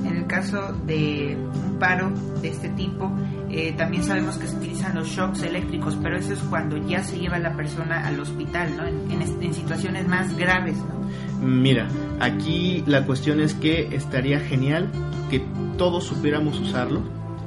En 0.04 0.16
el 0.16 0.26
caso 0.28 0.72
de 0.86 1.36
un 1.36 1.78
paro 1.80 2.12
de 2.40 2.48
este 2.48 2.68
tipo, 2.70 3.10
eh, 3.58 3.72
también 3.72 4.04
sabemos 4.04 4.36
que 4.36 4.46
se 4.46 4.54
utilizan 4.54 4.94
los 4.94 5.08
shocks 5.08 5.42
eléctricos, 5.42 5.96
pero 6.02 6.18
eso 6.18 6.34
es 6.34 6.40
cuando 6.40 6.76
ya 6.76 7.02
se 7.02 7.18
lleva 7.18 7.38
la 7.38 7.56
persona 7.56 8.06
al 8.06 8.20
hospital, 8.20 8.76
¿no? 8.76 8.86
En, 8.86 9.54
situaciones 9.54 10.06
más 10.06 10.36
graves, 10.36 10.76
¿no? 10.76 11.40
Mira, 11.40 11.88
aquí 12.20 12.84
la 12.86 13.06
cuestión 13.06 13.40
es 13.40 13.54
que 13.54 13.96
estaría 13.96 14.40
genial 14.40 14.90
que 15.30 15.42
todos 15.78 16.04
supiéramos 16.04 16.60
usarlo 16.60 17.00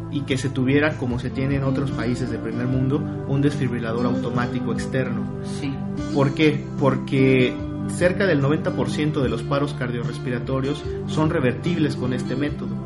y 0.10 0.22
que 0.22 0.40
se 0.40 0.50
tuviera, 0.50 0.98
como 0.98 1.20
se 1.20 1.30
tiene 1.30 1.58
en 1.58 1.64
otros 1.64 1.92
países 1.92 2.32
del 2.32 2.40
primer 2.40 2.66
mundo, 2.66 2.98
un 3.28 3.44
desfibrilador 3.44 4.08
automático 4.08 4.74
externo. 4.74 5.22
Sí. 5.62 5.72
¿Por 6.16 6.34
qué? 6.34 6.66
Porque 6.80 7.54
cerca 7.90 8.26
del 8.26 8.42
90% 8.42 9.22
de 9.22 9.30
los 9.30 9.44
paros 9.44 9.76
cardiorrespiratorios 9.76 10.84
son 11.06 11.30
revertibles 11.30 11.96
con 11.96 12.14
este 12.14 12.36
método 12.36 12.79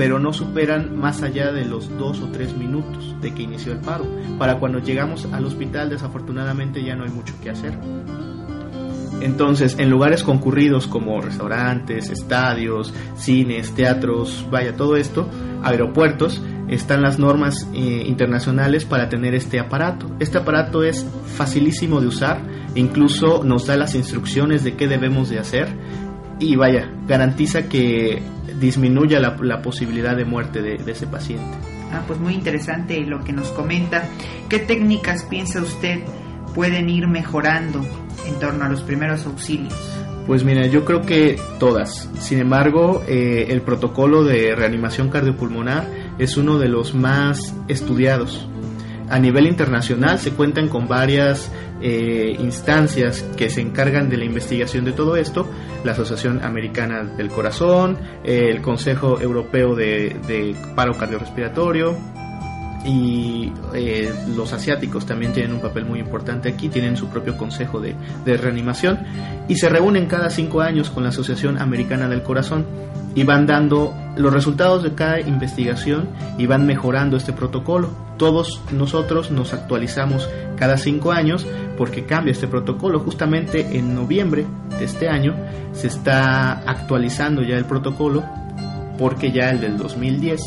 pero 0.00 0.18
no 0.18 0.32
superan 0.32 0.98
más 0.98 1.20
allá 1.20 1.52
de 1.52 1.66
los 1.66 1.94
dos 1.98 2.22
o 2.22 2.28
tres 2.28 2.56
minutos 2.56 3.14
de 3.20 3.34
que 3.34 3.42
inició 3.42 3.72
el 3.72 3.80
paro. 3.80 4.06
Para 4.38 4.58
cuando 4.58 4.78
llegamos 4.78 5.28
al 5.30 5.44
hospital, 5.44 5.90
desafortunadamente 5.90 6.82
ya 6.82 6.96
no 6.96 7.04
hay 7.04 7.10
mucho 7.10 7.34
que 7.42 7.50
hacer. 7.50 7.78
Entonces, 9.20 9.76
en 9.78 9.90
lugares 9.90 10.22
concurridos 10.22 10.86
como 10.86 11.20
restaurantes, 11.20 12.08
estadios, 12.08 12.94
cines, 13.14 13.74
teatros, 13.74 14.46
vaya, 14.50 14.74
todo 14.74 14.96
esto, 14.96 15.28
aeropuertos, 15.62 16.42
están 16.68 17.02
las 17.02 17.18
normas 17.18 17.68
eh, 17.74 18.04
internacionales 18.06 18.86
para 18.86 19.10
tener 19.10 19.34
este 19.34 19.60
aparato. 19.60 20.06
Este 20.18 20.38
aparato 20.38 20.82
es 20.82 21.06
facilísimo 21.36 22.00
de 22.00 22.06
usar, 22.06 22.40
incluso 22.74 23.44
nos 23.44 23.66
da 23.66 23.76
las 23.76 23.94
instrucciones 23.94 24.64
de 24.64 24.76
qué 24.76 24.88
debemos 24.88 25.28
de 25.28 25.40
hacer 25.40 25.68
y 26.40 26.56
vaya, 26.56 26.90
garantiza 27.06 27.68
que 27.68 28.20
disminuya 28.58 29.20
la, 29.20 29.62
posibilidad 29.62 30.16
de 30.16 30.24
muerte 30.24 30.62
de, 30.62 30.90
ese 30.90 31.06
paciente. 31.06 31.58
Ah, 31.92 32.02
pues 32.06 32.18
muy 32.18 32.34
interesante 32.34 33.00
lo 33.02 33.22
que 33.22 33.32
nos 33.32 33.48
comenta. 33.48 34.04
¿Qué 34.48 34.58
técnicas 34.58 35.24
piensa 35.24 35.60
usted 35.60 36.00
pueden 36.54 36.88
ir 36.88 37.06
mejorando 37.06 37.84
en 38.26 38.34
torno 38.40 38.64
a 38.64 38.68
los 38.68 38.82
primeros 38.82 39.26
auxilios? 39.26 39.74
Pues 40.26 40.44
mira, 40.44 40.66
yo 40.66 40.84
creo 40.84 41.02
que 41.02 41.40
todas. 41.58 42.08
Sin 42.20 42.38
embargo, 42.38 43.02
eh, 43.06 43.46
el 43.50 43.62
protocolo 43.62 44.24
de 44.24 44.54
reanimación 44.54 45.10
cardiopulmonar 45.10 45.86
es 46.18 46.36
uno 46.36 46.58
de 46.58 46.68
los 46.68 46.94
más 46.94 47.54
estudiados. 47.68 48.48
A 49.08 49.18
nivel 49.18 49.46
internacional 49.46 50.18
se 50.20 50.30
cuentan 50.30 50.68
con 50.68 50.86
varias 50.86 51.50
eh, 51.82 52.36
instancias 52.38 53.22
que 53.36 53.50
se 53.50 53.60
encargan 53.60 54.08
de 54.08 54.16
la 54.16 54.24
investigación 54.24 54.84
de 54.84 54.92
todo 54.92 55.16
esto, 55.16 55.48
la 55.84 55.92
Asociación 55.92 56.42
Americana 56.44 57.02
del 57.02 57.28
Corazón, 57.28 57.98
el 58.24 58.60
Consejo 58.60 59.20
Europeo 59.20 59.74
de, 59.74 60.54
Paro 60.74 60.96
Cardiorrespiratorio, 60.96 61.96
y 62.84 63.52
eh, 63.74 64.12
los 64.34 64.52
asiáticos 64.52 65.04
también 65.04 65.32
tienen 65.32 65.52
un 65.52 65.60
papel 65.60 65.84
muy 65.84 66.00
importante 66.00 66.48
aquí, 66.48 66.68
tienen 66.68 66.96
su 66.96 67.08
propio 67.08 67.36
consejo 67.36 67.80
de, 67.80 67.94
de, 68.24 68.36
reanimación 68.36 69.00
y 69.48 69.56
se 69.56 69.68
reúnen 69.68 70.06
cada 70.06 70.30
cinco 70.30 70.62
años 70.62 70.90
con 70.90 71.02
la 71.02 71.10
Asociación 71.10 71.58
Americana 71.58 72.08
del 72.08 72.22
Corazón 72.22 72.64
y 73.14 73.24
van 73.24 73.46
dando 73.46 73.94
los 74.16 74.32
resultados 74.32 74.82
de 74.82 74.94
cada 74.94 75.20
investigación 75.20 76.08
y 76.38 76.46
van 76.46 76.66
mejorando 76.66 77.16
este 77.16 77.32
protocolo. 77.32 77.90
Todos 78.16 78.60
nosotros 78.70 79.30
nos 79.30 79.52
actualizamos 79.52 80.28
cada 80.56 80.76
cinco 80.76 81.12
años 81.12 81.46
porque 81.76 82.04
cambia 82.04 82.32
este 82.32 82.46
protocolo. 82.46 83.00
Justamente 83.00 83.78
en 83.78 83.94
noviembre 83.94 84.46
de 84.78 84.84
este 84.84 85.08
año 85.08 85.34
se 85.72 85.88
está 85.88 86.60
actualizando 86.70 87.42
ya 87.42 87.56
el 87.56 87.64
protocolo 87.64 88.24
porque 88.98 89.32
ya 89.32 89.50
el 89.50 89.60
del 89.60 89.78
2010 89.78 90.40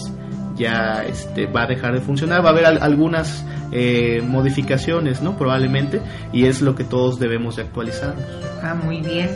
ya 0.56 1.04
este, 1.08 1.46
va 1.48 1.64
a 1.64 1.68
dejar 1.68 1.94
de 1.94 2.02
funcionar. 2.02 2.44
Va 2.44 2.50
a 2.50 2.52
haber 2.52 2.66
algunas 2.66 3.46
eh, 3.72 4.22
modificaciones, 4.26 5.22
¿no? 5.22 5.38
Probablemente, 5.38 6.02
y 6.32 6.46
es 6.46 6.62
lo 6.62 6.76
que 6.76 6.84
todos 6.84 7.20
debemos 7.20 7.56
de 7.56 7.64
actualizarnos. 7.64 8.26
Ah, 8.62 8.76
muy 8.76 9.02
bien. 9.02 9.30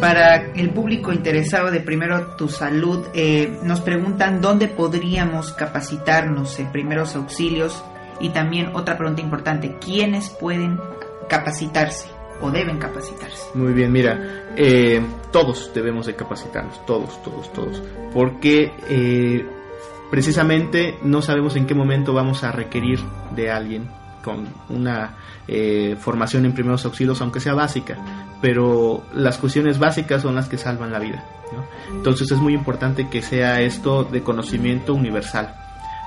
Para 0.00 0.52
el 0.52 0.70
público 0.70 1.10
interesado 1.10 1.70
de 1.70 1.80
Primero 1.80 2.36
Tu 2.36 2.48
Salud, 2.48 3.06
eh, 3.14 3.58
nos 3.62 3.80
preguntan 3.80 4.42
dónde 4.42 4.68
podríamos 4.68 5.54
capacitarnos 5.54 6.58
en 6.58 6.70
primeros 6.70 7.16
auxilios 7.16 7.82
y 8.20 8.28
también 8.28 8.74
otra 8.74 8.98
pregunta 8.98 9.22
importante, 9.22 9.76
¿quiénes 9.80 10.28
pueden 10.28 10.78
capacitarse 11.28 12.08
o 12.42 12.50
deben 12.50 12.78
capacitarse? 12.78 13.48
Muy 13.54 13.72
bien, 13.72 13.90
mira, 13.90 14.44
eh, 14.56 15.00
todos 15.32 15.70
debemos 15.74 16.04
de 16.06 16.14
capacitarnos, 16.14 16.84
todos, 16.84 17.22
todos, 17.22 17.50
todos, 17.54 17.82
porque 18.12 18.72
eh, 18.90 19.46
precisamente 20.10 20.98
no 21.02 21.22
sabemos 21.22 21.56
en 21.56 21.66
qué 21.66 21.74
momento 21.74 22.12
vamos 22.12 22.44
a 22.44 22.52
requerir 22.52 23.00
de 23.34 23.50
alguien 23.50 23.88
con 24.22 24.48
una 24.68 25.14
eh, 25.46 25.96
formación 26.00 26.44
en 26.44 26.52
primeros 26.52 26.84
auxilios, 26.84 27.20
aunque 27.20 27.40
sea 27.40 27.54
básica, 27.54 27.96
pero 28.40 29.04
las 29.14 29.38
cuestiones 29.38 29.78
básicas 29.78 30.22
son 30.22 30.34
las 30.34 30.48
que 30.48 30.58
salvan 30.58 30.92
la 30.92 30.98
vida. 30.98 31.24
Entonces 31.90 32.30
es 32.30 32.38
muy 32.38 32.54
importante 32.54 33.08
que 33.08 33.22
sea 33.22 33.60
esto 33.60 34.04
de 34.04 34.22
conocimiento 34.22 34.94
universal. 34.94 35.54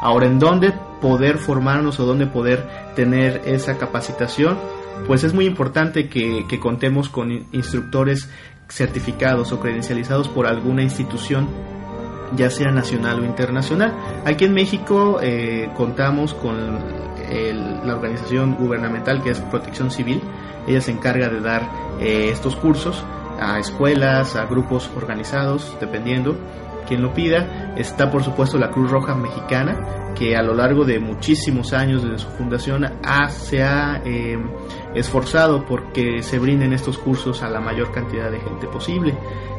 Ahora, 0.01 0.27
¿en 0.27 0.39
dónde 0.39 0.73
poder 1.01 1.37
formarnos 1.37 1.99
o 1.99 2.05
dónde 2.05 2.27
poder 2.27 2.67
tener 2.95 3.41
esa 3.45 3.77
capacitación? 3.77 4.57
Pues 5.07 5.23
es 5.23 5.33
muy 5.33 5.45
importante 5.45 6.09
que, 6.09 6.45
contemos 6.61 7.09
con 7.09 7.31
instructores 7.51 8.29
certificados 8.69 9.51
o 9.51 9.59
credencializados 9.59 10.27
por 10.27 10.45
alguna 10.45 10.83
institución 10.83 11.47
ya 12.35 12.49
sea 12.49 12.71
nacional 12.71 13.19
o 13.19 13.25
internacional. 13.25 13.95
Aquí 14.25 14.45
en 14.45 14.53
México 14.53 15.19
eh, 15.21 15.69
contamos 15.75 16.33
con 16.33 17.09
la 17.83 17.95
organización 17.95 18.55
gubernamental 18.55 19.21
que 19.21 19.31
es 19.31 19.39
Protección 19.39 19.91
Civil. 19.91 20.21
Ella 20.67 20.81
se 20.81 20.91
encarga 20.91 21.29
de 21.29 21.41
dar 21.41 21.69
eh, 21.99 22.29
estos 22.31 22.55
cursos 22.55 23.03
a 23.39 23.59
escuelas, 23.59 24.35
a 24.35 24.45
grupos 24.45 24.89
organizados, 24.95 25.75
dependiendo 25.79 26.35
quien 26.87 27.01
lo 27.01 27.13
pida. 27.13 27.73
Está 27.77 28.11
por 28.11 28.23
supuesto 28.23 28.57
la 28.57 28.71
Cruz 28.71 28.91
Roja 28.91 29.15
Mexicana, 29.15 30.13
que 30.15 30.35
a 30.35 30.41
lo 30.41 30.53
largo 30.53 30.83
de 30.83 30.99
muchísimos 30.99 31.71
años 31.71 32.03
desde 32.03 32.19
su 32.19 32.27
fundación 32.31 32.85
se 33.29 33.63
ha 33.63 34.01
em, 34.03 34.49
esforzado 34.93 35.65
porque 35.65 36.21
se 36.23 36.39
brinden 36.39 36.73
estos 36.73 36.97
cursos 36.97 37.41
a 37.43 37.49
la 37.49 37.61
mayor 37.61 37.91
cantidad 37.91 38.29
de 38.29 38.39
gente 38.39 38.67
posible. 38.67 39.15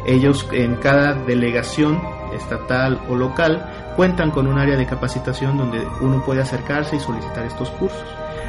Ellos 0.07 0.47
en 0.53 0.77
cada 0.77 1.15
delegación 1.15 2.01
estatal 2.35 3.01
o 3.09 3.15
local 3.15 3.93
cuentan 3.97 4.31
con 4.31 4.47
un 4.47 4.59
área 4.59 4.77
de 4.77 4.87
capacitación 4.87 5.59
donde 5.59 5.87
uno 6.01 6.25
puede 6.25 6.43
acercarse 6.43 6.97
y 6.97 7.01
solicitar 7.01 7.45
estos 7.45 7.71
cursos. 7.71 8.05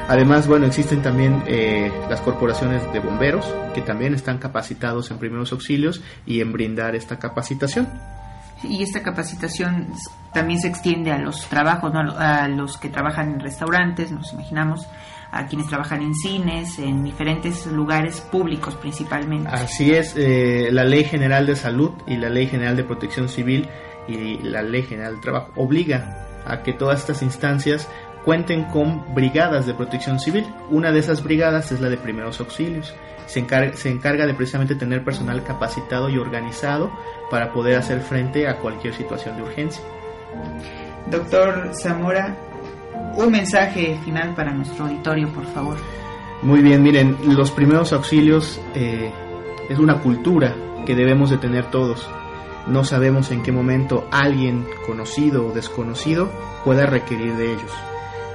Además, 0.07 0.47
bueno, 0.47 0.65
existen 0.65 1.01
también 1.01 1.43
eh, 1.47 1.91
las 2.09 2.21
corporaciones 2.21 2.81
de 2.91 2.99
bomberos 2.99 3.45
que 3.73 3.81
también 3.81 4.13
están 4.13 4.39
capacitados 4.39 5.09
en 5.11 5.17
primeros 5.17 5.51
auxilios 5.51 6.01
y 6.25 6.41
en 6.41 6.51
brindar 6.51 6.95
esta 6.95 7.17
capacitación. 7.17 7.87
Y 8.63 8.83
esta 8.83 9.01
capacitación 9.01 9.87
también 10.33 10.59
se 10.59 10.67
extiende 10.67 11.11
a 11.11 11.17
los 11.17 11.47
trabajos, 11.47 11.91
a 11.95 12.47
los 12.47 12.77
que 12.77 12.89
trabajan 12.89 13.33
en 13.33 13.39
restaurantes, 13.39 14.11
nos 14.11 14.33
imaginamos, 14.33 14.87
a 15.31 15.45
quienes 15.47 15.67
trabajan 15.67 16.01
en 16.01 16.13
cines, 16.13 16.77
en 16.77 17.03
diferentes 17.03 17.65
lugares 17.67 18.19
públicos 18.19 18.75
principalmente. 18.75 19.49
Así 19.49 19.91
es, 19.93 20.13
eh, 20.17 20.69
la 20.71 20.83
Ley 20.83 21.05
General 21.05 21.45
de 21.45 21.55
Salud 21.55 21.91
y 22.05 22.17
la 22.17 22.29
Ley 22.29 22.47
General 22.47 22.75
de 22.75 22.83
Protección 22.83 23.29
Civil 23.29 23.67
y 24.07 24.39
la 24.39 24.61
Ley 24.61 24.83
General 24.83 25.13
del 25.13 25.21
Trabajo 25.21 25.51
obliga 25.55 26.27
a 26.45 26.63
que 26.63 26.73
todas 26.73 26.99
estas 26.99 27.21
instancias 27.21 27.87
cuenten 28.25 28.65
con 28.65 29.13
brigadas 29.15 29.65
de 29.65 29.73
protección 29.73 30.19
civil. 30.19 30.45
Una 30.69 30.91
de 30.91 30.99
esas 30.99 31.23
brigadas 31.23 31.71
es 31.71 31.79
la 31.79 31.89
de 31.89 31.97
primeros 31.97 32.39
auxilios. 32.39 32.93
Se 33.25 33.39
encarga, 33.39 33.73
se 33.77 33.89
encarga 33.89 34.25
de 34.25 34.33
precisamente 34.33 34.75
tener 34.75 35.03
personal 35.03 35.43
capacitado 35.43 36.09
y 36.09 36.17
organizado 36.17 36.91
para 37.29 37.53
poder 37.53 37.77
hacer 37.77 38.01
frente 38.01 38.47
a 38.47 38.57
cualquier 38.57 38.93
situación 38.93 39.37
de 39.37 39.43
urgencia. 39.43 39.81
Doctor 41.09 41.71
Zamora, 41.73 42.35
un 43.15 43.31
mensaje 43.31 43.99
final 44.03 44.33
para 44.35 44.51
nuestro 44.53 44.85
auditorio, 44.85 45.29
por 45.29 45.45
favor. 45.45 45.77
Muy 46.41 46.61
bien, 46.61 46.81
miren, 46.81 47.17
los 47.27 47.51
primeros 47.51 47.93
auxilios 47.93 48.59
eh, 48.73 49.11
es 49.69 49.77
una 49.77 49.99
cultura 49.99 50.55
que 50.85 50.95
debemos 50.95 51.29
de 51.29 51.37
tener 51.37 51.65
todos. 51.69 52.09
No 52.67 52.83
sabemos 52.83 53.31
en 53.31 53.43
qué 53.43 53.51
momento 53.51 54.07
alguien 54.11 54.65
conocido 54.85 55.47
o 55.47 55.51
desconocido 55.51 56.29
pueda 56.63 56.85
requerir 56.85 57.35
de 57.35 57.53
ellos. 57.53 57.71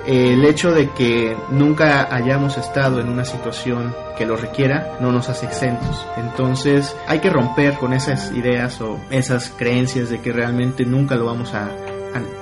El 0.07 0.45
hecho 0.45 0.73
de 0.73 0.91
que 0.91 1.37
nunca 1.51 2.15
hayamos 2.15 2.57
estado 2.59 3.01
en 3.01 3.09
una 3.09 3.25
situación 3.25 3.93
que 4.17 4.25
lo 4.25 4.37
requiera 4.37 4.97
no 5.01 5.11
nos 5.11 5.29
hace 5.29 5.47
exentos. 5.47 6.07
Entonces 6.17 6.97
hay 7.09 7.19
que 7.19 7.31
romper 7.31 7.75
con 7.75 7.93
esas 7.93 8.31
ideas 8.33 8.81
o 8.81 9.01
esas 9.11 9.51
creencias 9.51 10.09
de 10.09 10.21
que 10.21 10.33
realmente 10.33 10.85
nunca 10.85 11.17
lo 11.17 11.27
vamos 11.27 11.55
a, 11.55 11.71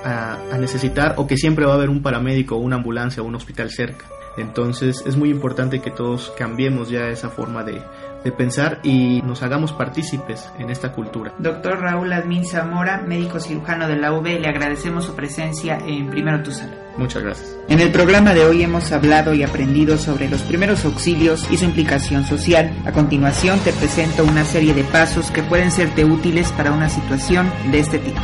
a, 0.05 0.59
necesitar 0.59 1.15
o 1.17 1.27
que 1.27 1.37
siempre 1.37 1.67
va 1.67 1.73
a 1.73 1.77
haber 1.77 1.91
un 1.91 2.03
paramédico 2.03 2.57
o 2.57 2.59
una 2.59 2.77
ambulancia 2.77 3.23
o 3.23 3.27
un 3.27 3.35
hospital 3.35 3.71
cerca. 3.71 4.07
Entonces 4.37 5.05
es 5.07 5.17
muy 5.17 5.31
importante 5.31 5.81
que 5.81 5.91
todos 5.91 6.33
cambiemos 6.37 6.91
ya 6.91 7.09
esa 7.09 7.29
forma 7.29 7.63
de, 7.63 7.81
de 8.25 8.33
pensar 8.33 8.81
y 8.83 9.23
nos 9.23 9.43
hagamos 9.43 9.73
partícipes 9.73 10.49
en 10.59 10.71
esta 10.71 10.93
cultura. 10.93 11.33
Doctor 11.39 11.81
Raúl 11.81 12.13
Admin 12.13 12.45
Zamora, 12.45 13.03
médico 13.07 13.39
cirujano 13.39 13.87
de 13.87 13.97
la 13.97 14.13
UB, 14.13 14.25
le 14.25 14.49
agradecemos 14.49 15.05
su 15.05 15.15
presencia 15.15 15.79
en 15.87 16.11
Primero 16.11 16.43
Tu 16.43 16.51
Salud. 16.51 16.75
Muchas 16.97 17.23
gracias. 17.23 17.57
En 17.69 17.81
el 17.81 17.91
programa 17.91 18.35
de 18.35 18.45
hoy 18.45 18.63
hemos 18.63 18.93
hablado 18.93 19.35
y 19.35 19.43
aprendido 19.43 19.99
sobre 19.99 20.29
los 20.29 20.43
primeros 20.43 20.85
auxilios 20.85 21.47
y 21.51 21.57
su 21.57 21.65
implicación 21.65 22.25
social. 22.25 22.73
A 22.85 22.93
continuación 22.93 23.59
te 23.61 23.73
presento 23.73 24.25
una 24.25 24.45
serie 24.45 24.75
de 24.75 24.85
pasos 24.85 25.31
que 25.31 25.43
pueden 25.43 25.71
serte 25.71 26.05
útiles 26.05 26.53
para 26.53 26.73
una 26.73 26.89
situación 26.89 27.51
de 27.71 27.81
este 27.81 27.99
tipo. 27.99 28.21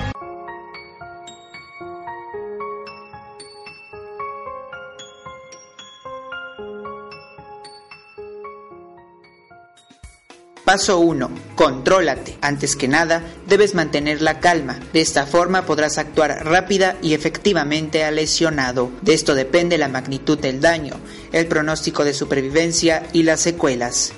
Paso 10.70 11.00
1. 11.00 11.30
Contrólate. 11.56 12.38
Antes 12.40 12.76
que 12.76 12.86
nada, 12.86 13.24
debes 13.48 13.74
mantener 13.74 14.22
la 14.22 14.38
calma. 14.38 14.78
De 14.92 15.00
esta 15.00 15.26
forma 15.26 15.66
podrás 15.66 15.98
actuar 15.98 16.44
rápida 16.46 16.96
y 17.02 17.12
efectivamente 17.12 18.04
al 18.04 18.14
lesionado. 18.14 18.92
De 19.02 19.12
esto 19.12 19.34
depende 19.34 19.78
la 19.78 19.88
magnitud 19.88 20.38
del 20.38 20.60
daño, 20.60 20.94
el 21.32 21.48
pronóstico 21.48 22.04
de 22.04 22.14
supervivencia 22.14 23.02
y 23.12 23.24
las 23.24 23.40
secuelas. 23.40 24.12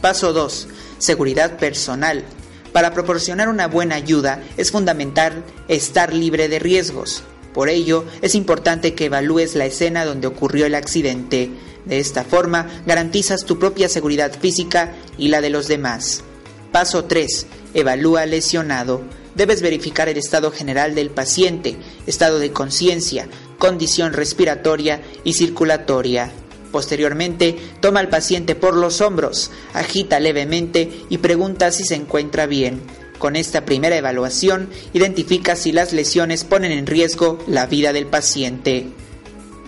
Paso 0.00 0.32
2. 0.32 0.68
Seguridad 0.98 1.56
personal. 1.56 2.22
Para 2.70 2.92
proporcionar 2.94 3.48
una 3.48 3.66
buena 3.66 3.96
ayuda 3.96 4.40
es 4.56 4.70
fundamental 4.70 5.42
estar 5.66 6.14
libre 6.14 6.48
de 6.48 6.60
riesgos. 6.60 7.24
Por 7.52 7.68
ello, 7.68 8.04
es 8.22 8.36
importante 8.36 8.94
que 8.94 9.06
evalúes 9.06 9.56
la 9.56 9.66
escena 9.66 10.04
donde 10.04 10.28
ocurrió 10.28 10.66
el 10.66 10.76
accidente. 10.76 11.50
De 11.86 12.00
esta 12.00 12.24
forma, 12.24 12.66
garantizas 12.84 13.44
tu 13.44 13.58
propia 13.58 13.88
seguridad 13.88 14.32
física 14.38 14.92
y 15.16 15.28
la 15.28 15.40
de 15.40 15.50
los 15.50 15.68
demás. 15.68 16.22
Paso 16.72 17.04
3. 17.04 17.46
Evalúa 17.74 18.22
al 18.22 18.32
lesionado. 18.32 19.02
Debes 19.36 19.62
verificar 19.62 20.08
el 20.08 20.16
estado 20.16 20.50
general 20.50 20.94
del 20.94 21.10
paciente, 21.10 21.76
estado 22.06 22.38
de 22.38 22.50
conciencia, 22.50 23.28
condición 23.58 24.14
respiratoria 24.14 25.00
y 25.24 25.34
circulatoria. 25.34 26.32
Posteriormente, 26.72 27.56
toma 27.80 28.00
al 28.00 28.08
paciente 28.08 28.56
por 28.56 28.74
los 28.74 29.00
hombros, 29.00 29.50
agita 29.72 30.18
levemente 30.18 30.90
y 31.08 31.18
pregunta 31.18 31.70
si 31.70 31.84
se 31.84 31.94
encuentra 31.94 32.46
bien. 32.46 32.80
Con 33.18 33.36
esta 33.36 33.64
primera 33.64 33.96
evaluación, 33.96 34.68
identifica 34.92 35.54
si 35.54 35.72
las 35.72 35.92
lesiones 35.92 36.44
ponen 36.44 36.72
en 36.72 36.86
riesgo 36.86 37.38
la 37.46 37.66
vida 37.66 37.92
del 37.92 38.06
paciente. 38.06 38.88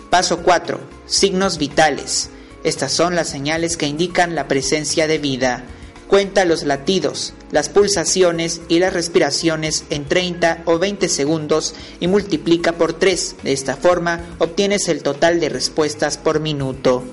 Paso 0.09 0.43
4 0.43 0.98
Signos 1.09 1.57
vitales. 1.57 2.29
Estas 2.63 2.91
son 2.91 3.15
las 3.15 3.27
señales 3.27 3.77
que 3.77 3.87
indican 3.87 4.35
la 4.35 4.47
presencia 4.47 5.07
de 5.07 5.17
vida. 5.17 5.63
Cuenta 6.07 6.45
los 6.45 6.61
latidos, 6.61 7.33
las 7.51 7.67
pulsaciones 7.67 8.61
y 8.69 8.77
las 8.77 8.93
respiraciones 8.93 9.85
en 9.89 10.05
30 10.05 10.61
o 10.65 10.77
20 10.77 11.09
segundos 11.09 11.73
y 11.99 12.07
multiplica 12.07 12.73
por 12.73 12.93
3. 12.93 13.37
De 13.41 13.53
esta 13.53 13.75
forma 13.75 14.21
obtienes 14.37 14.87
el 14.87 15.01
total 15.01 15.39
de 15.39 15.49
respuestas 15.49 16.19
por 16.19 16.41
minuto. 16.41 17.03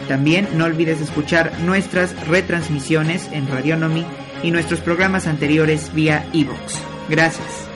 También 0.06 0.48
no 0.54 0.64
olvides 0.64 1.02
escuchar 1.02 1.52
nuestras 1.60 2.14
retransmisiones 2.26 3.28
en 3.32 3.48
Radionomy 3.48 4.06
y 4.42 4.50
nuestros 4.50 4.80
programas 4.80 5.26
anteriores 5.26 5.92
vía 5.92 6.26
iVoox. 6.32 6.76
E 6.76 6.97
Gracias. 7.08 7.68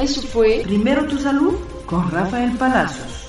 Eso 0.00 0.22
fue 0.22 0.62
Primero 0.64 1.06
tu 1.06 1.18
salud 1.18 1.54
con 1.86 2.10
Rafael 2.10 2.52
Palazos. 2.56 3.22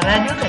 Radio 0.00 0.41